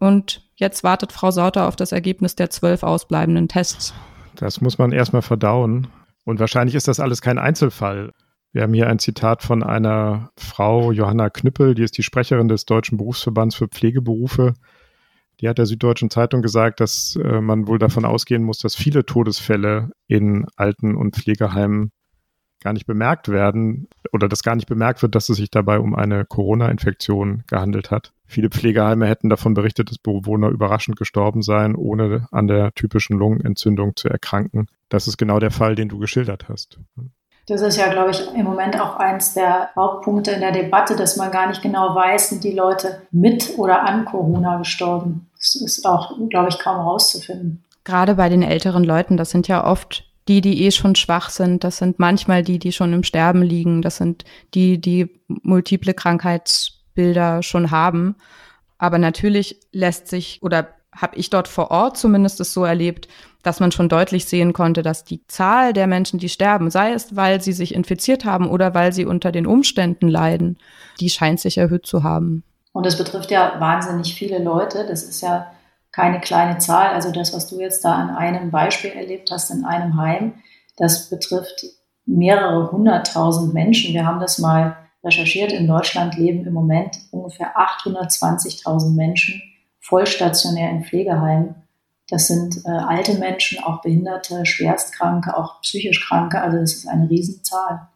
[0.00, 3.94] Und jetzt wartet Frau Sauter auf das Ergebnis der zwölf ausbleibenden Tests.
[4.34, 5.86] Das muss man erstmal verdauen.
[6.24, 8.10] Und wahrscheinlich ist das alles kein Einzelfall.
[8.50, 12.64] Wir haben hier ein Zitat von einer Frau, Johanna Knüppel, die ist die Sprecherin des
[12.64, 14.54] Deutschen Berufsverbands für Pflegeberufe.
[15.40, 19.06] Die hat der Süddeutschen Zeitung gesagt, dass äh, man wohl davon ausgehen muss, dass viele
[19.06, 21.92] Todesfälle in Alten- und Pflegeheimen
[22.66, 25.94] gar nicht bemerkt werden oder dass gar nicht bemerkt wird, dass es sich dabei um
[25.94, 28.12] eine Corona-Infektion gehandelt hat.
[28.26, 33.94] Viele Pflegeheime hätten davon berichtet, dass Bewohner überraschend gestorben seien, ohne an der typischen Lungenentzündung
[33.94, 34.66] zu erkranken.
[34.88, 36.80] Das ist genau der Fall, den du geschildert hast.
[37.46, 41.16] Das ist ja, glaube ich, im Moment auch eins der Hauptpunkte in der Debatte, dass
[41.16, 45.30] man gar nicht genau weiß, sind die Leute mit oder an Corona gestorben.
[45.36, 47.62] Das ist auch, glaube ich, kaum herauszufinden.
[47.84, 51.64] Gerade bei den älteren Leuten, das sind ja oft die, die eh schon schwach sind.
[51.64, 53.82] Das sind manchmal die, die schon im Sterben liegen.
[53.82, 54.24] Das sind
[54.54, 58.16] die, die multiple Krankheitsbilder schon haben.
[58.78, 63.08] Aber natürlich lässt sich oder habe ich dort vor Ort zumindest es so erlebt,
[63.42, 67.14] dass man schon deutlich sehen konnte, dass die Zahl der Menschen, die sterben, sei es,
[67.14, 70.58] weil sie sich infiziert haben oder weil sie unter den Umständen leiden,
[71.00, 72.42] die scheint sich erhöht zu haben.
[72.72, 74.84] Und das betrifft ja wahnsinnig viele Leute.
[74.86, 75.52] Das ist ja
[75.96, 76.92] keine kleine Zahl.
[76.92, 80.34] Also das, was du jetzt da an einem Beispiel erlebt hast in einem Heim,
[80.76, 81.64] das betrifft
[82.04, 83.94] mehrere hunderttausend Menschen.
[83.94, 85.52] Wir haben das mal recherchiert.
[85.52, 89.40] In Deutschland leben im Moment ungefähr 820.000 Menschen
[89.80, 91.54] vollstationär in Pflegeheimen.
[92.08, 96.42] Das sind äh, alte Menschen, auch Behinderte, Schwerstkranke, auch psychisch Kranke.
[96.42, 97.88] Also das ist eine Riesenzahl.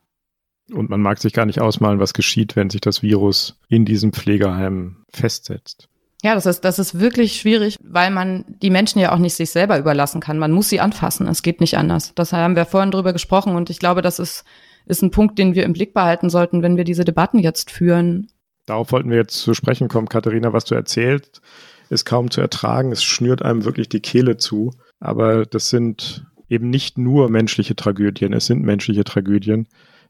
[0.72, 4.14] Und man mag sich gar nicht ausmalen, was geschieht, wenn sich das Virus in diesem
[4.14, 5.90] Pflegeheim festsetzt.
[6.22, 9.50] Ja, das ist, das ist wirklich schwierig, weil man die Menschen ja auch nicht sich
[9.50, 10.38] selber überlassen kann.
[10.38, 11.26] Man muss sie anfassen.
[11.26, 12.12] Es geht nicht anders.
[12.14, 14.44] Das haben wir vorhin drüber gesprochen und ich glaube, das ist,
[14.86, 18.28] ist ein Punkt, den wir im Blick behalten sollten, wenn wir diese Debatten jetzt führen.
[18.66, 21.40] Darauf wollten wir jetzt zu sprechen kommen, Katharina, was du erzählst,
[21.88, 22.92] ist kaum zu ertragen.
[22.92, 24.72] Es schnürt einem wirklich die Kehle zu.
[25.00, 28.32] Aber das sind eben nicht nur menschliche Tragödien.
[28.32, 29.66] Es sind menschliche Tragödien,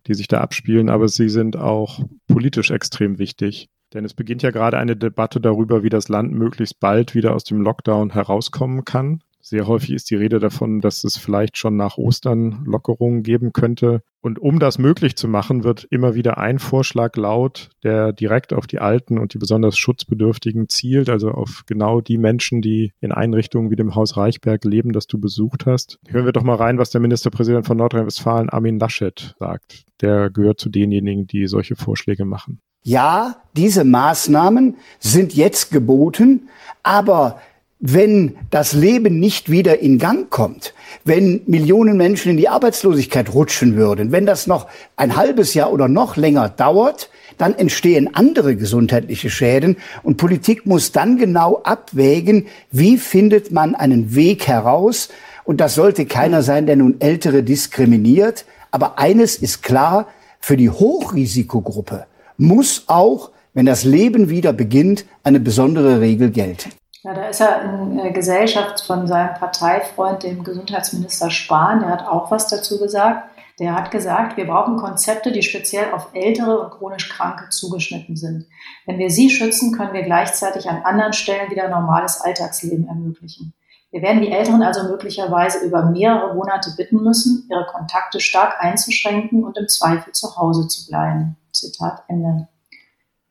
[0.06, 3.68] die sich da abspielen, aber sie sind auch politisch extrem wichtig.
[3.92, 7.44] Denn es beginnt ja gerade eine Debatte darüber, wie das Land möglichst bald wieder aus
[7.44, 9.22] dem Lockdown herauskommen kann.
[9.42, 14.02] Sehr häufig ist die Rede davon, dass es vielleicht schon nach Ostern Lockerungen geben könnte.
[14.20, 18.66] Und um das möglich zu machen, wird immer wieder ein Vorschlag laut, der direkt auf
[18.66, 23.70] die Alten und die besonders Schutzbedürftigen zielt, also auf genau die Menschen, die in Einrichtungen
[23.70, 25.98] wie dem Haus Reichberg leben, das du besucht hast.
[26.06, 29.84] Hören wir doch mal rein, was der Ministerpräsident von Nordrhein-Westfalen, Armin Laschet, sagt.
[30.02, 32.60] Der gehört zu denjenigen, die solche Vorschläge machen.
[32.82, 36.48] Ja, diese Maßnahmen sind jetzt geboten,
[36.82, 37.40] aber
[37.78, 40.74] wenn das Leben nicht wieder in Gang kommt,
[41.04, 44.66] wenn Millionen Menschen in die Arbeitslosigkeit rutschen würden, wenn das noch
[44.96, 50.92] ein halbes Jahr oder noch länger dauert, dann entstehen andere gesundheitliche Schäden und Politik muss
[50.92, 55.08] dann genau abwägen, wie findet man einen Weg heraus.
[55.44, 58.44] Und das sollte keiner sein, der nun Ältere diskriminiert.
[58.70, 60.06] Aber eines ist klar,
[60.38, 62.06] für die Hochrisikogruppe
[62.40, 66.70] muss auch, wenn das Leben wieder beginnt, eine besondere Regel gelten.
[67.02, 72.06] Ja, da ist er in äh, Gesellschaft von seinem Parteifreund, dem Gesundheitsminister Spahn, der hat
[72.06, 73.30] auch was dazu gesagt.
[73.58, 78.46] Der hat gesagt, wir brauchen Konzepte, die speziell auf ältere und chronisch Kranke zugeschnitten sind.
[78.86, 83.52] Wenn wir sie schützen, können wir gleichzeitig an anderen Stellen wieder normales Alltagsleben ermöglichen.
[83.90, 89.42] Wir werden die Älteren also möglicherweise über mehrere Monate bitten müssen, ihre Kontakte stark einzuschränken
[89.42, 91.36] und im Zweifel zu Hause zu bleiben.
[91.52, 92.48] Zitat Ende.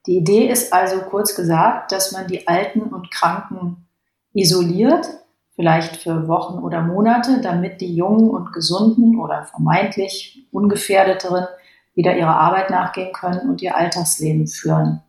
[0.06, 3.88] Die Idee ist also kurz gesagt, dass man die Alten und Kranken
[4.34, 5.08] isoliert,
[5.56, 11.48] vielleicht für Wochen oder Monate, damit die Jungen und Gesunden oder vermeintlich Ungefährdeteren
[11.96, 15.02] wieder ihrer Arbeit nachgehen können und ihr Alltagsleben führen.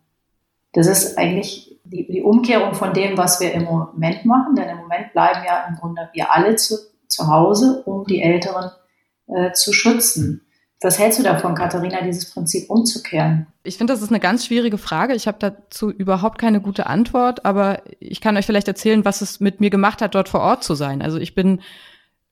[0.73, 4.79] Das ist eigentlich die, die Umkehrung von dem, was wir im Moment machen, denn im
[4.79, 6.77] Moment bleiben ja im Grunde wir alle zu,
[7.09, 8.71] zu Hause, um die Älteren
[9.27, 10.47] äh, zu schützen.
[10.83, 13.47] Was hältst du davon, Katharina, dieses Prinzip umzukehren?
[13.65, 15.15] Ich finde, das ist eine ganz schwierige Frage.
[15.15, 19.41] Ich habe dazu überhaupt keine gute Antwort, aber ich kann euch vielleicht erzählen, was es
[19.41, 21.03] mit mir gemacht hat, dort vor Ort zu sein.
[21.03, 21.61] Also ich bin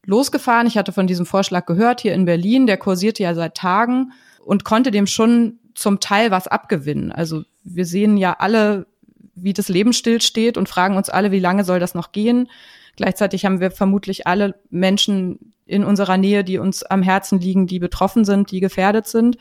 [0.07, 4.13] losgefahren, ich hatte von diesem Vorschlag gehört hier in Berlin, der kursierte ja seit Tagen
[4.43, 7.13] und konnte dem schon zum Teil was abgewinnen.
[7.13, 8.87] Also wir sehen ja alle,
[9.43, 12.49] wie das Leben stillsteht und fragen uns alle, wie lange soll das noch gehen.
[12.97, 17.79] Gleichzeitig haben wir vermutlich alle Menschen in unserer Nähe, die uns am Herzen liegen, die
[17.79, 19.39] betroffen sind, die gefährdet sind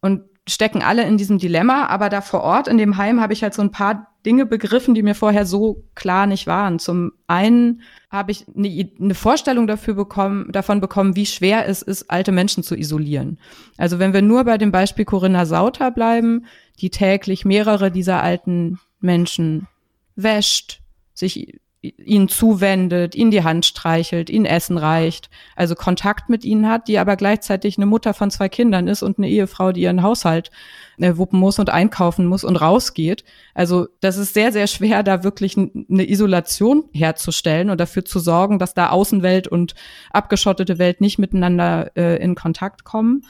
[0.00, 1.86] und stecken alle in diesem Dilemma.
[1.86, 4.94] Aber da vor Ort in dem Heim habe ich halt so ein paar Dinge begriffen,
[4.94, 6.78] die mir vorher so klar nicht waren.
[6.78, 12.30] Zum einen habe ich eine, Vorstellung dafür bekommen, davon bekommen, wie schwer es ist, alte
[12.30, 13.38] Menschen zu isolieren.
[13.78, 16.46] Also wenn wir nur bei dem Beispiel Corinna Sauter bleiben,
[16.80, 19.68] die täglich mehrere dieser alten Menschen
[20.16, 20.80] wäscht,
[21.14, 26.86] sich ihnen zuwendet, ihnen die Hand streichelt, ihnen Essen reicht, also Kontakt mit ihnen hat,
[26.86, 30.52] die aber gleichzeitig eine Mutter von zwei Kindern ist und eine Ehefrau, die ihren Haushalt
[30.98, 33.24] äh, wuppen muss und einkaufen muss und rausgeht.
[33.52, 38.60] Also das ist sehr, sehr schwer, da wirklich eine Isolation herzustellen und dafür zu sorgen,
[38.60, 39.74] dass da Außenwelt und
[40.12, 43.24] abgeschottete Welt nicht miteinander äh, in Kontakt kommen.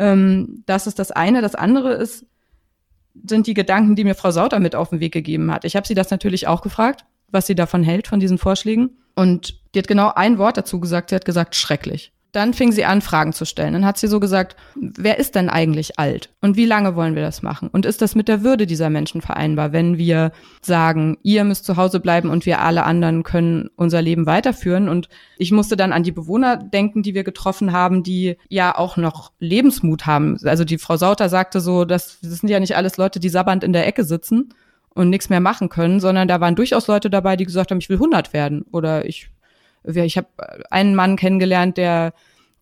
[0.00, 1.42] Ähm, das ist das eine.
[1.42, 2.26] Das andere ist,
[3.26, 5.64] sind die Gedanken, die mir Frau Sauter mit auf den Weg gegeben hat.
[5.64, 7.04] Ich habe sie das natürlich auch gefragt
[7.34, 8.96] was sie davon hält, von diesen Vorschlägen.
[9.14, 11.10] Und die hat genau ein Wort dazu gesagt.
[11.10, 12.12] Sie hat gesagt, schrecklich.
[12.34, 13.74] Dann fing sie an, Fragen zu stellen.
[13.74, 16.30] Dann hat sie so gesagt, wer ist denn eigentlich alt?
[16.40, 17.68] Und wie lange wollen wir das machen?
[17.68, 21.76] Und ist das mit der Würde dieser Menschen vereinbar, wenn wir sagen, ihr müsst zu
[21.76, 24.88] Hause bleiben und wir alle anderen können unser Leben weiterführen?
[24.88, 25.08] Und
[25.38, 29.30] ich musste dann an die Bewohner denken, die wir getroffen haben, die ja auch noch
[29.38, 30.36] Lebensmut haben.
[30.42, 33.62] Also die Frau Sauter sagte so, das, das sind ja nicht alles Leute, die sabbernd
[33.62, 34.52] in der Ecke sitzen,
[34.94, 37.88] und nichts mehr machen können, sondern da waren durchaus Leute dabei, die gesagt haben, ich
[37.88, 39.28] will 100 werden oder ich
[39.84, 40.28] ich habe
[40.70, 42.12] einen Mann kennengelernt, der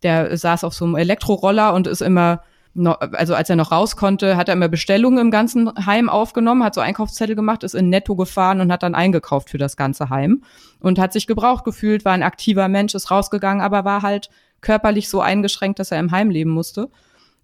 [0.02, 2.42] der saß auf so einem Elektroroller und ist immer
[2.74, 6.64] noch, also als er noch raus konnte, hat er immer Bestellungen im ganzen Heim aufgenommen,
[6.64, 10.08] hat so Einkaufszettel gemacht, ist in Netto gefahren und hat dann eingekauft für das ganze
[10.08, 10.42] Heim
[10.80, 14.30] und hat sich gebraucht gefühlt, war ein aktiver Mensch, ist rausgegangen, aber war halt
[14.62, 16.88] körperlich so eingeschränkt, dass er im Heim leben musste.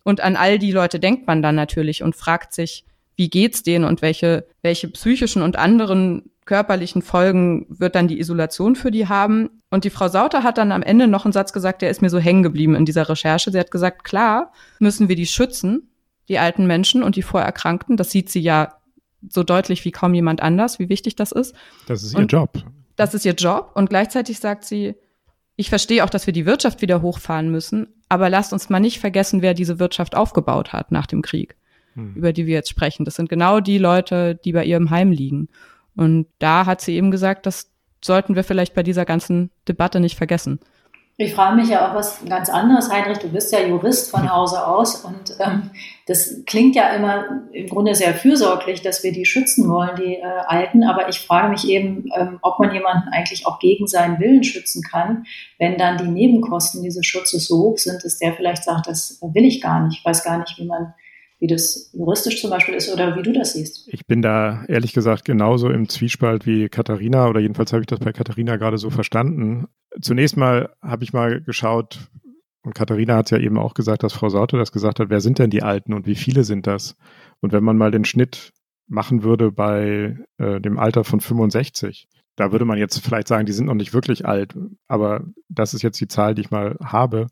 [0.02, 3.84] Und an all die Leute denkt man dann natürlich und fragt sich, wie geht's denen
[3.84, 9.50] und welche, welche psychischen und anderen körperlichen Folgen wird dann die Isolation für die haben.
[9.70, 12.08] Und die Frau Sauter hat dann am Ende noch einen Satz gesagt, der ist mir
[12.08, 13.52] so hängen geblieben in dieser Recherche.
[13.52, 15.90] Sie hat gesagt, klar müssen wir die schützen,
[16.28, 17.98] die alten Menschen und die Vorerkrankten.
[17.98, 18.72] Das sieht sie ja
[19.28, 21.54] so deutlich wie kaum jemand anders, wie wichtig das ist.
[21.86, 22.64] Das ist ihr und Job.
[22.96, 23.72] Das ist ihr Job.
[23.74, 24.94] Und gleichzeitig sagt sie,
[25.56, 29.00] ich verstehe auch, dass wir die Wirtschaft wieder hochfahren müssen, aber lasst uns mal nicht
[29.00, 31.56] vergessen, wer diese Wirtschaft aufgebaut hat nach dem Krieg
[31.98, 32.14] hm.
[32.14, 33.04] über die wir jetzt sprechen.
[33.04, 35.48] Das sind genau die Leute, die bei ihr im Heim liegen.
[35.98, 37.70] Und da hat sie eben gesagt, das
[38.02, 40.60] sollten wir vielleicht bei dieser ganzen Debatte nicht vergessen.
[41.20, 43.18] Ich frage mich ja auch was ganz anderes, Heinrich.
[43.18, 45.70] Du bist ja Jurist von Hause aus und ähm,
[46.06, 50.22] das klingt ja immer im Grunde sehr fürsorglich, dass wir die schützen wollen, die äh,
[50.22, 50.84] Alten.
[50.84, 54.80] Aber ich frage mich eben, ähm, ob man jemanden eigentlich auch gegen seinen Willen schützen
[54.88, 55.26] kann,
[55.58, 59.44] wenn dann die Nebenkosten dieses Schutzes so hoch sind, dass der vielleicht sagt, das will
[59.44, 59.98] ich gar nicht.
[59.98, 60.94] Ich weiß gar nicht, wie man
[61.38, 63.88] wie das juristisch zum Beispiel ist oder wie du das siehst.
[63.88, 68.00] Ich bin da ehrlich gesagt genauso im Zwiespalt wie Katharina oder jedenfalls habe ich das
[68.00, 69.66] bei Katharina gerade so verstanden.
[70.00, 72.10] Zunächst mal habe ich mal geschaut,
[72.62, 75.20] und Katharina hat es ja eben auch gesagt, dass Frau Sauter das gesagt hat, wer
[75.20, 76.96] sind denn die Alten und wie viele sind das?
[77.40, 78.52] Und wenn man mal den Schnitt
[78.86, 83.52] machen würde bei äh, dem Alter von 65, da würde man jetzt vielleicht sagen, die
[83.52, 84.54] sind noch nicht wirklich alt,
[84.86, 87.28] aber das ist jetzt die Zahl, die ich mal habe.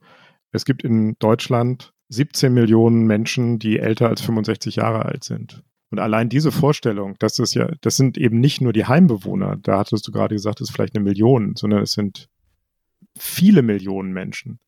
[0.52, 5.62] Es gibt in Deutschland 17 Millionen Menschen, die älter als 65 Jahre alt sind.
[5.90, 10.06] Und allein diese Vorstellung, das ja, das sind eben nicht nur die Heimbewohner, da hattest
[10.06, 12.28] du gerade gesagt, das ist vielleicht eine Million, sondern es sind
[13.16, 14.58] viele Millionen Menschen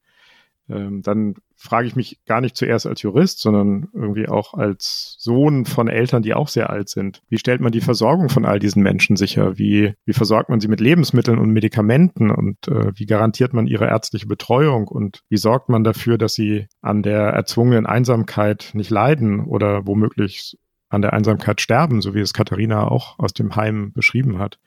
[0.69, 5.65] ähm, dann frage ich mich gar nicht zuerst als Jurist, sondern irgendwie auch als Sohn
[5.65, 7.23] von Eltern, die auch sehr alt sind.
[7.29, 9.59] Wie stellt man die Versorgung von all diesen Menschen sicher?
[9.59, 12.31] Wie, wie versorgt man sie mit Lebensmitteln und Medikamenten?
[12.31, 14.87] Und äh, wie garantiert man ihre ärztliche Betreuung?
[14.87, 20.57] Und wie sorgt man dafür, dass sie an der erzwungenen Einsamkeit nicht leiden oder womöglich
[20.91, 24.59] an der Einsamkeit sterben, so wie es Katharina auch aus dem Heim beschrieben hat?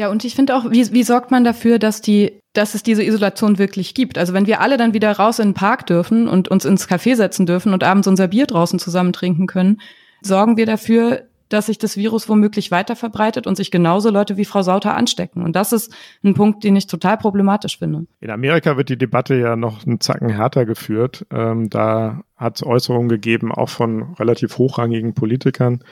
[0.00, 3.04] Ja, und ich finde auch, wie, wie sorgt man dafür, dass die, dass es diese
[3.04, 4.16] Isolation wirklich gibt?
[4.16, 7.16] Also wenn wir alle dann wieder raus in den Park dürfen und uns ins Café
[7.16, 9.78] setzen dürfen und abends unser Bier draußen zusammen trinken können,
[10.22, 14.44] sorgen wir dafür, dass sich das Virus womöglich weiter verbreitet und sich genauso Leute wie
[14.44, 15.42] Frau Sauter anstecken.
[15.42, 15.92] Und das ist
[16.24, 18.06] ein Punkt, den ich total problematisch finde.
[18.20, 21.26] In Amerika wird die Debatte ja noch einen Zacken härter geführt.
[21.30, 25.84] Ähm, da hat es Äußerungen gegeben, auch von relativ hochrangigen Politikern,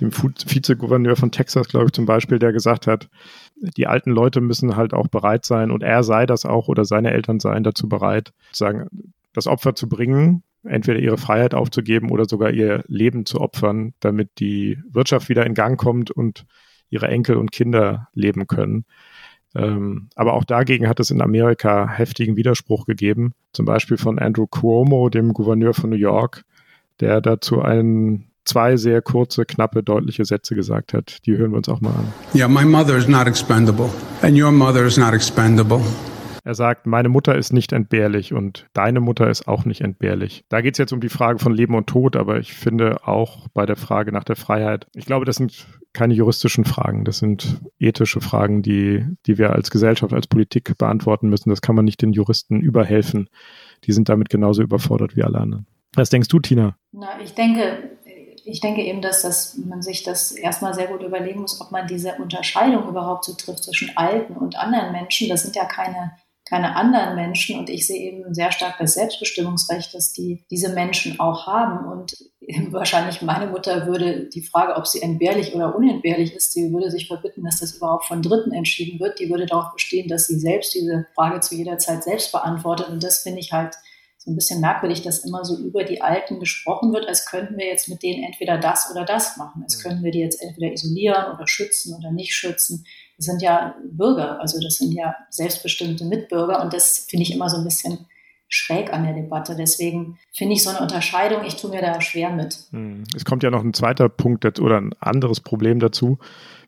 [0.00, 3.08] dem Vizegouverneur von Texas, glaube ich, zum Beispiel, der gesagt hat,
[3.56, 7.10] die alten Leute müssen halt auch bereit sein und er sei das auch oder seine
[7.10, 8.86] Eltern seien dazu bereit, sagen,
[9.32, 14.30] das Opfer zu bringen, entweder ihre Freiheit aufzugeben oder sogar ihr Leben zu opfern, damit
[14.38, 16.44] die Wirtschaft wieder in Gang kommt und
[16.90, 18.84] ihre Enkel und Kinder leben können.
[19.54, 24.46] Ähm, aber auch dagegen hat es in Amerika heftigen Widerspruch gegeben, zum Beispiel von Andrew
[24.46, 26.44] Cuomo, dem Gouverneur von New York,
[27.00, 31.26] der dazu einen zwei sehr kurze, knappe, deutliche Sätze gesagt hat.
[31.26, 32.12] Die hören wir uns auch mal an.
[32.34, 33.90] Yeah, my mother is not expendable
[34.22, 35.80] and your mother is not expendable.
[36.48, 40.46] Er sagt, meine Mutter ist nicht entbehrlich und deine Mutter ist auch nicht entbehrlich.
[40.48, 43.48] Da geht es jetzt um die Frage von Leben und Tod, aber ich finde auch
[43.52, 47.60] bei der Frage nach der Freiheit, ich glaube, das sind keine juristischen Fragen, das sind
[47.78, 51.50] ethische Fragen, die, die wir als Gesellschaft, als Politik beantworten müssen.
[51.50, 53.28] Das kann man nicht den Juristen überhelfen.
[53.84, 55.66] Die sind damit genauso überfordert wie alle anderen.
[55.96, 56.78] Was denkst du, Tina?
[56.92, 57.98] Na, ich denke,
[58.46, 61.86] ich denke eben, dass das, man sich das erstmal sehr gut überlegen muss, ob man
[61.86, 65.28] diese Unterscheidung überhaupt so trifft zwischen alten und anderen Menschen.
[65.28, 66.12] Das sind ja keine,
[66.48, 71.20] keine anderen Menschen und ich sehe eben sehr stark das Selbstbestimmungsrecht, dass die diese Menschen
[71.20, 72.16] auch haben und
[72.70, 77.06] wahrscheinlich meine Mutter würde die Frage, ob sie entbehrlich oder unentbehrlich ist, sie würde sich
[77.06, 79.18] verbitten, dass das überhaupt von Dritten entschieden wird.
[79.18, 83.02] Die würde darauf bestehen, dass sie selbst diese Frage zu jeder Zeit selbst beantwortet und
[83.02, 83.74] das finde ich halt
[84.18, 87.66] so ein bisschen merkwürdig, dass immer so über die Alten gesprochen wird, als könnten wir
[87.66, 89.62] jetzt mit denen entweder das oder das machen.
[89.62, 92.84] Als könnten wir die jetzt entweder isolieren oder schützen oder nicht schützen.
[93.18, 97.56] Sind ja Bürger, also das sind ja selbstbestimmte Mitbürger und das finde ich immer so
[97.56, 98.06] ein bisschen
[98.48, 99.56] schräg an der Debatte.
[99.56, 102.66] Deswegen finde ich so eine Unterscheidung, ich tue mir da schwer mit.
[102.70, 103.04] Hm.
[103.14, 106.18] Es kommt ja noch ein zweiter Punkt oder ein anderes Problem dazu.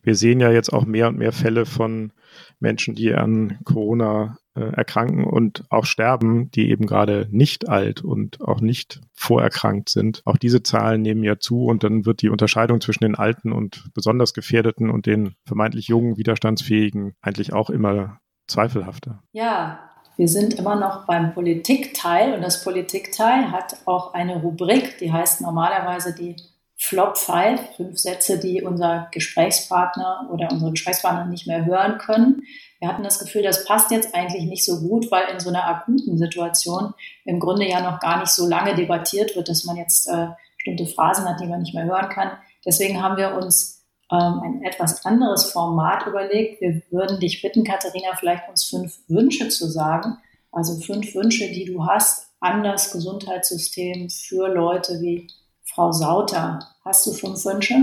[0.03, 2.13] Wir sehen ja jetzt auch mehr und mehr Fälle von
[2.59, 8.61] Menschen, die an Corona erkranken und auch sterben, die eben gerade nicht alt und auch
[8.61, 10.23] nicht vorerkrankt sind.
[10.25, 13.91] Auch diese Zahlen nehmen ja zu und dann wird die Unterscheidung zwischen den alten und
[13.95, 19.23] besonders gefährdeten und den vermeintlich jungen, widerstandsfähigen eigentlich auch immer zweifelhafter.
[19.33, 25.13] Ja, wir sind immer noch beim Politikteil und das Politikteil hat auch eine Rubrik, die
[25.13, 26.37] heißt normalerweise die
[26.77, 32.43] Flop 5, fünf Sätze, die unser Gesprächspartner oder unsere Gesprächspartner nicht mehr hören können.
[32.81, 35.67] Wir hatten das Gefühl, das passt jetzt eigentlich nicht so gut, weil in so einer
[35.67, 36.95] akuten Situation
[37.27, 40.87] im Grunde ja noch gar nicht so lange debattiert wird, dass man jetzt äh, bestimmte
[40.87, 42.33] Phrasen hat, die man nicht mehr hören kann.
[42.65, 46.63] Deswegen haben wir uns ähm, ein etwas anderes Format überlegt.
[46.63, 50.17] Wir würden dich bitten, Katharina, vielleicht uns fünf Wünsche zu sagen.
[50.51, 55.29] Also fünf Wünsche, die du hast an das Gesundheitssystem für Leute wie
[55.65, 56.61] Frau Sauter.
[56.85, 57.75] Hast du fünf Wünsche?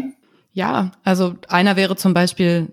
[0.54, 2.70] Ja, also einer wäre zum Beispiel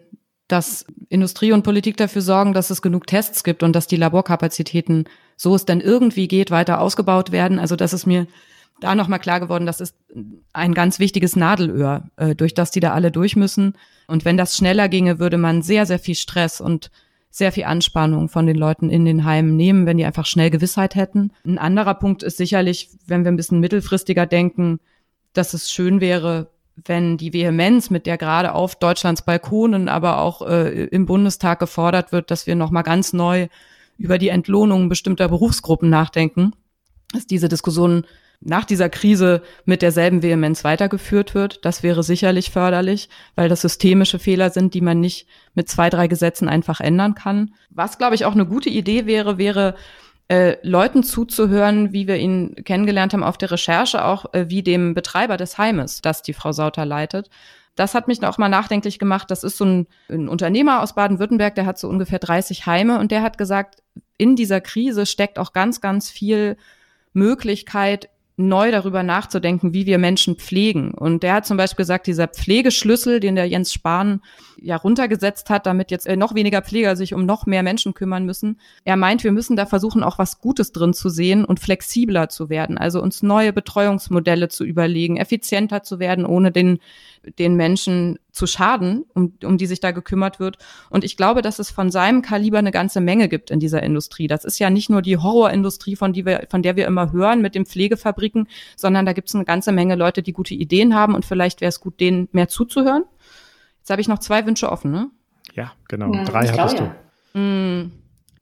[0.49, 5.05] dass Industrie und Politik dafür sorgen, dass es genug Tests gibt und dass die Laborkapazitäten,
[5.37, 7.59] so es denn irgendwie geht, weiter ausgebaut werden.
[7.59, 8.27] Also das ist mir
[8.81, 9.97] da nochmal klar geworden, das ist
[10.53, 13.75] ein ganz wichtiges Nadelöhr, äh, durch das die da alle durch müssen.
[14.07, 16.91] Und wenn das schneller ginge, würde man sehr, sehr viel Stress und
[17.31, 20.95] sehr viel Anspannung von den Leuten in den Heimen nehmen, wenn die einfach schnell Gewissheit
[20.95, 21.33] hätten.
[21.45, 24.79] Ein anderer Punkt ist sicherlich, wenn wir ein bisschen mittelfristiger denken,
[25.33, 30.43] dass es schön wäre, wenn die Vehemenz, mit der gerade auf Deutschlands Balkonen, aber auch
[30.43, 33.49] äh, im Bundestag gefordert wird, dass wir nochmal ganz neu
[33.97, 36.53] über die Entlohnung bestimmter Berufsgruppen nachdenken,
[37.13, 38.05] dass diese Diskussion
[38.41, 41.65] nach dieser Krise mit derselben Vehemenz weitergeführt wird.
[41.65, 46.09] Das wäre sicherlich förderlich, weil das systemische Fehler sind, die man nicht mit zwei, drei
[46.09, 47.55] Gesetzen einfach ändern kann.
[47.71, 49.77] Was, glaube ich, auch eine gute Idee wäre, wäre
[50.29, 54.95] äh, Leuten zuzuhören, wie wir ihn kennengelernt haben auf der Recherche, auch äh, wie dem
[54.95, 57.29] Betreiber des Heimes, das die Frau Sauter leitet.
[57.75, 59.31] Das hat mich auch mal nachdenklich gemacht.
[59.31, 63.11] Das ist so ein, ein Unternehmer aus Baden-Württemberg, der hat so ungefähr 30 Heime und
[63.11, 63.83] der hat gesagt,
[64.17, 66.57] in dieser Krise steckt auch ganz, ganz viel
[67.13, 70.93] Möglichkeit, neu darüber nachzudenken, wie wir Menschen pflegen.
[70.93, 74.23] Und der hat zum Beispiel gesagt, dieser Pflegeschlüssel, den der Jens Spahn
[74.61, 78.25] ja runtergesetzt hat, damit jetzt äh, noch weniger Pfleger sich um noch mehr Menschen kümmern
[78.25, 78.59] müssen.
[78.85, 82.49] Er meint, wir müssen da versuchen, auch was Gutes drin zu sehen und flexibler zu
[82.49, 86.81] werden, also uns neue Betreuungsmodelle zu überlegen, effizienter zu werden, ohne den,
[87.39, 90.59] den Menschen zu schaden, um, um die sich da gekümmert wird.
[90.91, 94.27] Und ich glaube, dass es von seinem Kaliber eine ganze Menge gibt in dieser Industrie.
[94.27, 97.43] Das ist ja nicht nur die Horrorindustrie, von, die wir, von der wir immer hören
[97.43, 101.15] mit den Pflegefabriken, sondern da gibt es eine ganze Menge Leute, die gute Ideen haben
[101.15, 103.05] und vielleicht wäre es gut, denen mehr zuzuhören.
[103.79, 105.11] Jetzt habe ich noch zwei Wünsche offen, ne?
[105.55, 106.13] Ja, genau.
[106.13, 106.95] Ja, Drei hattest glaube,
[107.35, 107.39] du.
[107.39, 107.91] Ja.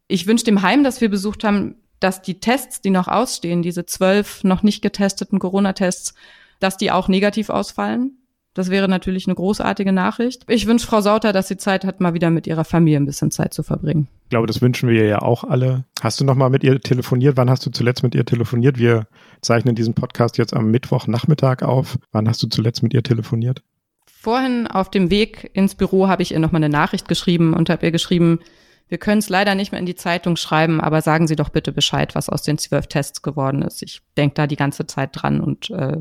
[0.09, 3.87] Ich wünsche dem Heim, das wir besucht haben, dass die Tests, die noch ausstehen, diese
[3.87, 6.14] zwölf noch nicht getesteten Corona-Tests,
[6.61, 8.18] dass die auch negativ ausfallen.
[8.55, 10.44] Das wäre natürlich eine großartige Nachricht.
[10.48, 13.30] Ich wünsche Frau Sauter, dass sie Zeit hat, mal wieder mit ihrer Familie ein bisschen
[13.30, 14.09] Zeit zu verbringen.
[14.24, 15.84] Ich glaube, das wünschen wir ja auch alle.
[16.03, 17.38] Hast du noch mal mit ihr telefoniert?
[17.38, 18.78] Wann hast du zuletzt mit ihr telefoniert?
[18.78, 19.07] Wir
[19.40, 21.98] zeichnen diesen Podcast jetzt am Mittwochnachmittag auf.
[22.12, 23.62] Wann hast du zuletzt mit ihr telefoniert?
[24.07, 27.86] Vorhin auf dem Weg ins Büro habe ich ihr nochmal eine Nachricht geschrieben und habe
[27.86, 28.38] ihr geschrieben,
[28.88, 31.72] wir können es leider nicht mehr in die Zeitung schreiben, aber sagen Sie doch bitte
[31.72, 33.82] Bescheid, was aus den zwölf Tests geworden ist.
[33.82, 35.96] Ich denke da die ganze Zeit dran und äh,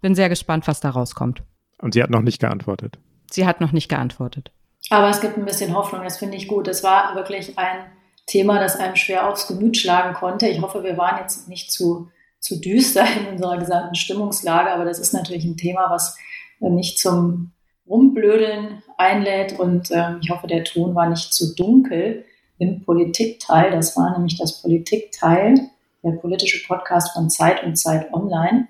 [0.00, 1.44] bin sehr gespannt, was da rauskommt.
[1.80, 2.98] Und sie hat noch nicht geantwortet.
[3.30, 4.50] Sie hat noch nicht geantwortet.
[4.90, 6.68] Aber es gibt ein bisschen Hoffnung, das finde ich gut.
[6.68, 7.86] Es war wirklich ein
[8.26, 10.48] Thema, das einem schwer aufs Gemüt schlagen konnte.
[10.48, 12.08] Ich hoffe, wir waren jetzt nicht zu,
[12.40, 16.16] zu düster in unserer gesamten Stimmungslage, aber das ist natürlich ein Thema, was
[16.60, 17.52] nicht zum
[17.88, 19.58] Rumblödeln einlädt.
[19.58, 22.24] Und äh, ich hoffe, der Ton war nicht zu dunkel
[22.58, 23.70] im Politikteil.
[23.70, 25.68] Das war nämlich das Politikteil,
[26.02, 28.68] der politische Podcast von Zeit und Zeit Online.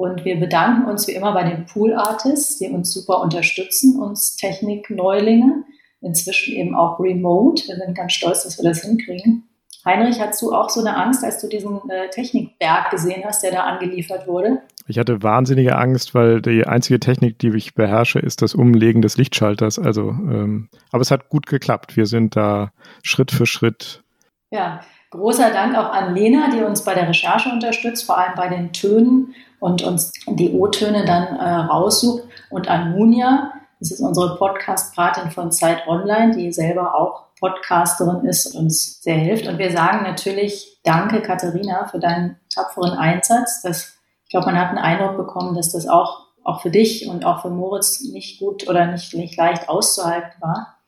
[0.00, 4.34] Und wir bedanken uns wie immer bei den Pool Artists, die uns super unterstützen, uns
[4.36, 5.64] Technik-Neulinge,
[6.00, 7.68] inzwischen eben auch remote.
[7.68, 9.46] Wir sind ganz stolz, dass wir das hinkriegen.
[9.84, 13.50] Heinrich, hast du auch so eine Angst, als du diesen äh, Technikberg gesehen hast, der
[13.52, 14.62] da angeliefert wurde?
[14.86, 19.18] Ich hatte wahnsinnige Angst, weil die einzige Technik, die ich beherrsche, ist das Umlegen des
[19.18, 19.78] Lichtschalters.
[19.78, 21.98] Also, ähm, aber es hat gut geklappt.
[21.98, 22.72] Wir sind da
[23.02, 24.02] Schritt für Schritt.
[24.50, 24.80] Ja,
[25.10, 28.72] großer Dank auch an Lena, die uns bei der Recherche unterstützt, vor allem bei den
[28.72, 32.24] Tönen und uns die O-Töne dann äh, raussucht.
[32.48, 38.54] Und an Munja, das ist unsere Podcast-Patin von Zeit Online, die selber auch Podcasterin ist
[38.54, 39.46] und uns sehr hilft.
[39.46, 43.62] Und wir sagen natürlich Danke, Katharina, für deinen tapferen Einsatz.
[43.62, 47.24] Das, ich glaube, man hat einen Eindruck bekommen, dass das auch, auch für dich und
[47.24, 50.78] auch für Moritz nicht gut oder nicht, nicht leicht auszuhalten war.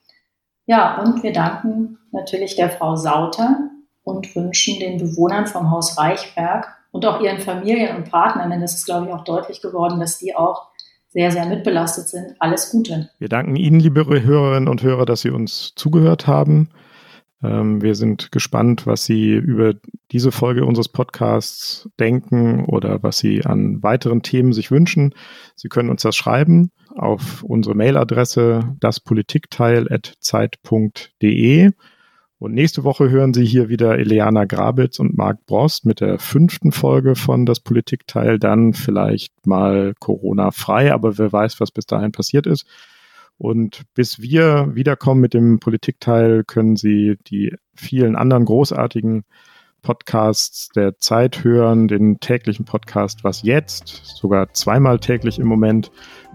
[0.65, 3.71] Ja, und wir danken natürlich der Frau Sauter
[4.03, 8.75] und wünschen den Bewohnern vom Haus Reichberg und auch ihren Familien und Partnern, denn das
[8.75, 10.69] ist, glaube ich, auch deutlich geworden, dass die auch
[11.09, 12.35] sehr, sehr mitbelastet sind.
[12.39, 13.11] Alles Gute.
[13.19, 16.71] Wir danken Ihnen, liebe Hörerinnen und Hörer, dass Sie uns zugehört haben.
[17.43, 19.75] Ähm, wir sind gespannt, was Sie über
[20.11, 25.15] diese Folge unseres Podcasts denken oder was Sie an weiteren Themen sich wünschen.
[25.57, 31.71] Sie können uns das schreiben auf unsere Mailadresse daspolitikteil.zeit.de.
[32.43, 36.73] Und nächste Woche hören Sie hier wieder Eliana Grabitz und Marc Brost mit der fünften
[36.73, 38.41] Folge von Das Politikteil.
[38.41, 42.67] Dann vielleicht mal Corona-frei, aber wer weiß, was bis dahin passiert ist.
[43.39, 49.23] Und bis wir wiederkommen mit dem Politikteil, können Sie die vielen anderen großartigen
[49.83, 55.91] Podcasts der Zeit hören, den täglichen Podcast Was jetzt, sogar zweimal täglich im Moment.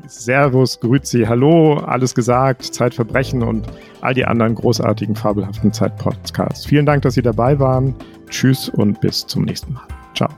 [0.06, 3.66] Servus, Grüezi, Hallo, alles gesagt, Zeitverbrechen und
[4.02, 6.66] all die anderen großartigen, fabelhaften Zeitpodcasts.
[6.66, 7.96] Vielen Dank, dass Sie dabei waren.
[8.30, 9.88] Tschüss und bis zum nächsten Mal.
[10.14, 10.30] Ciao.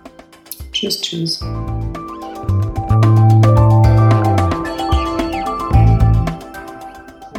[0.72, 1.44] Tschüss, tschüss.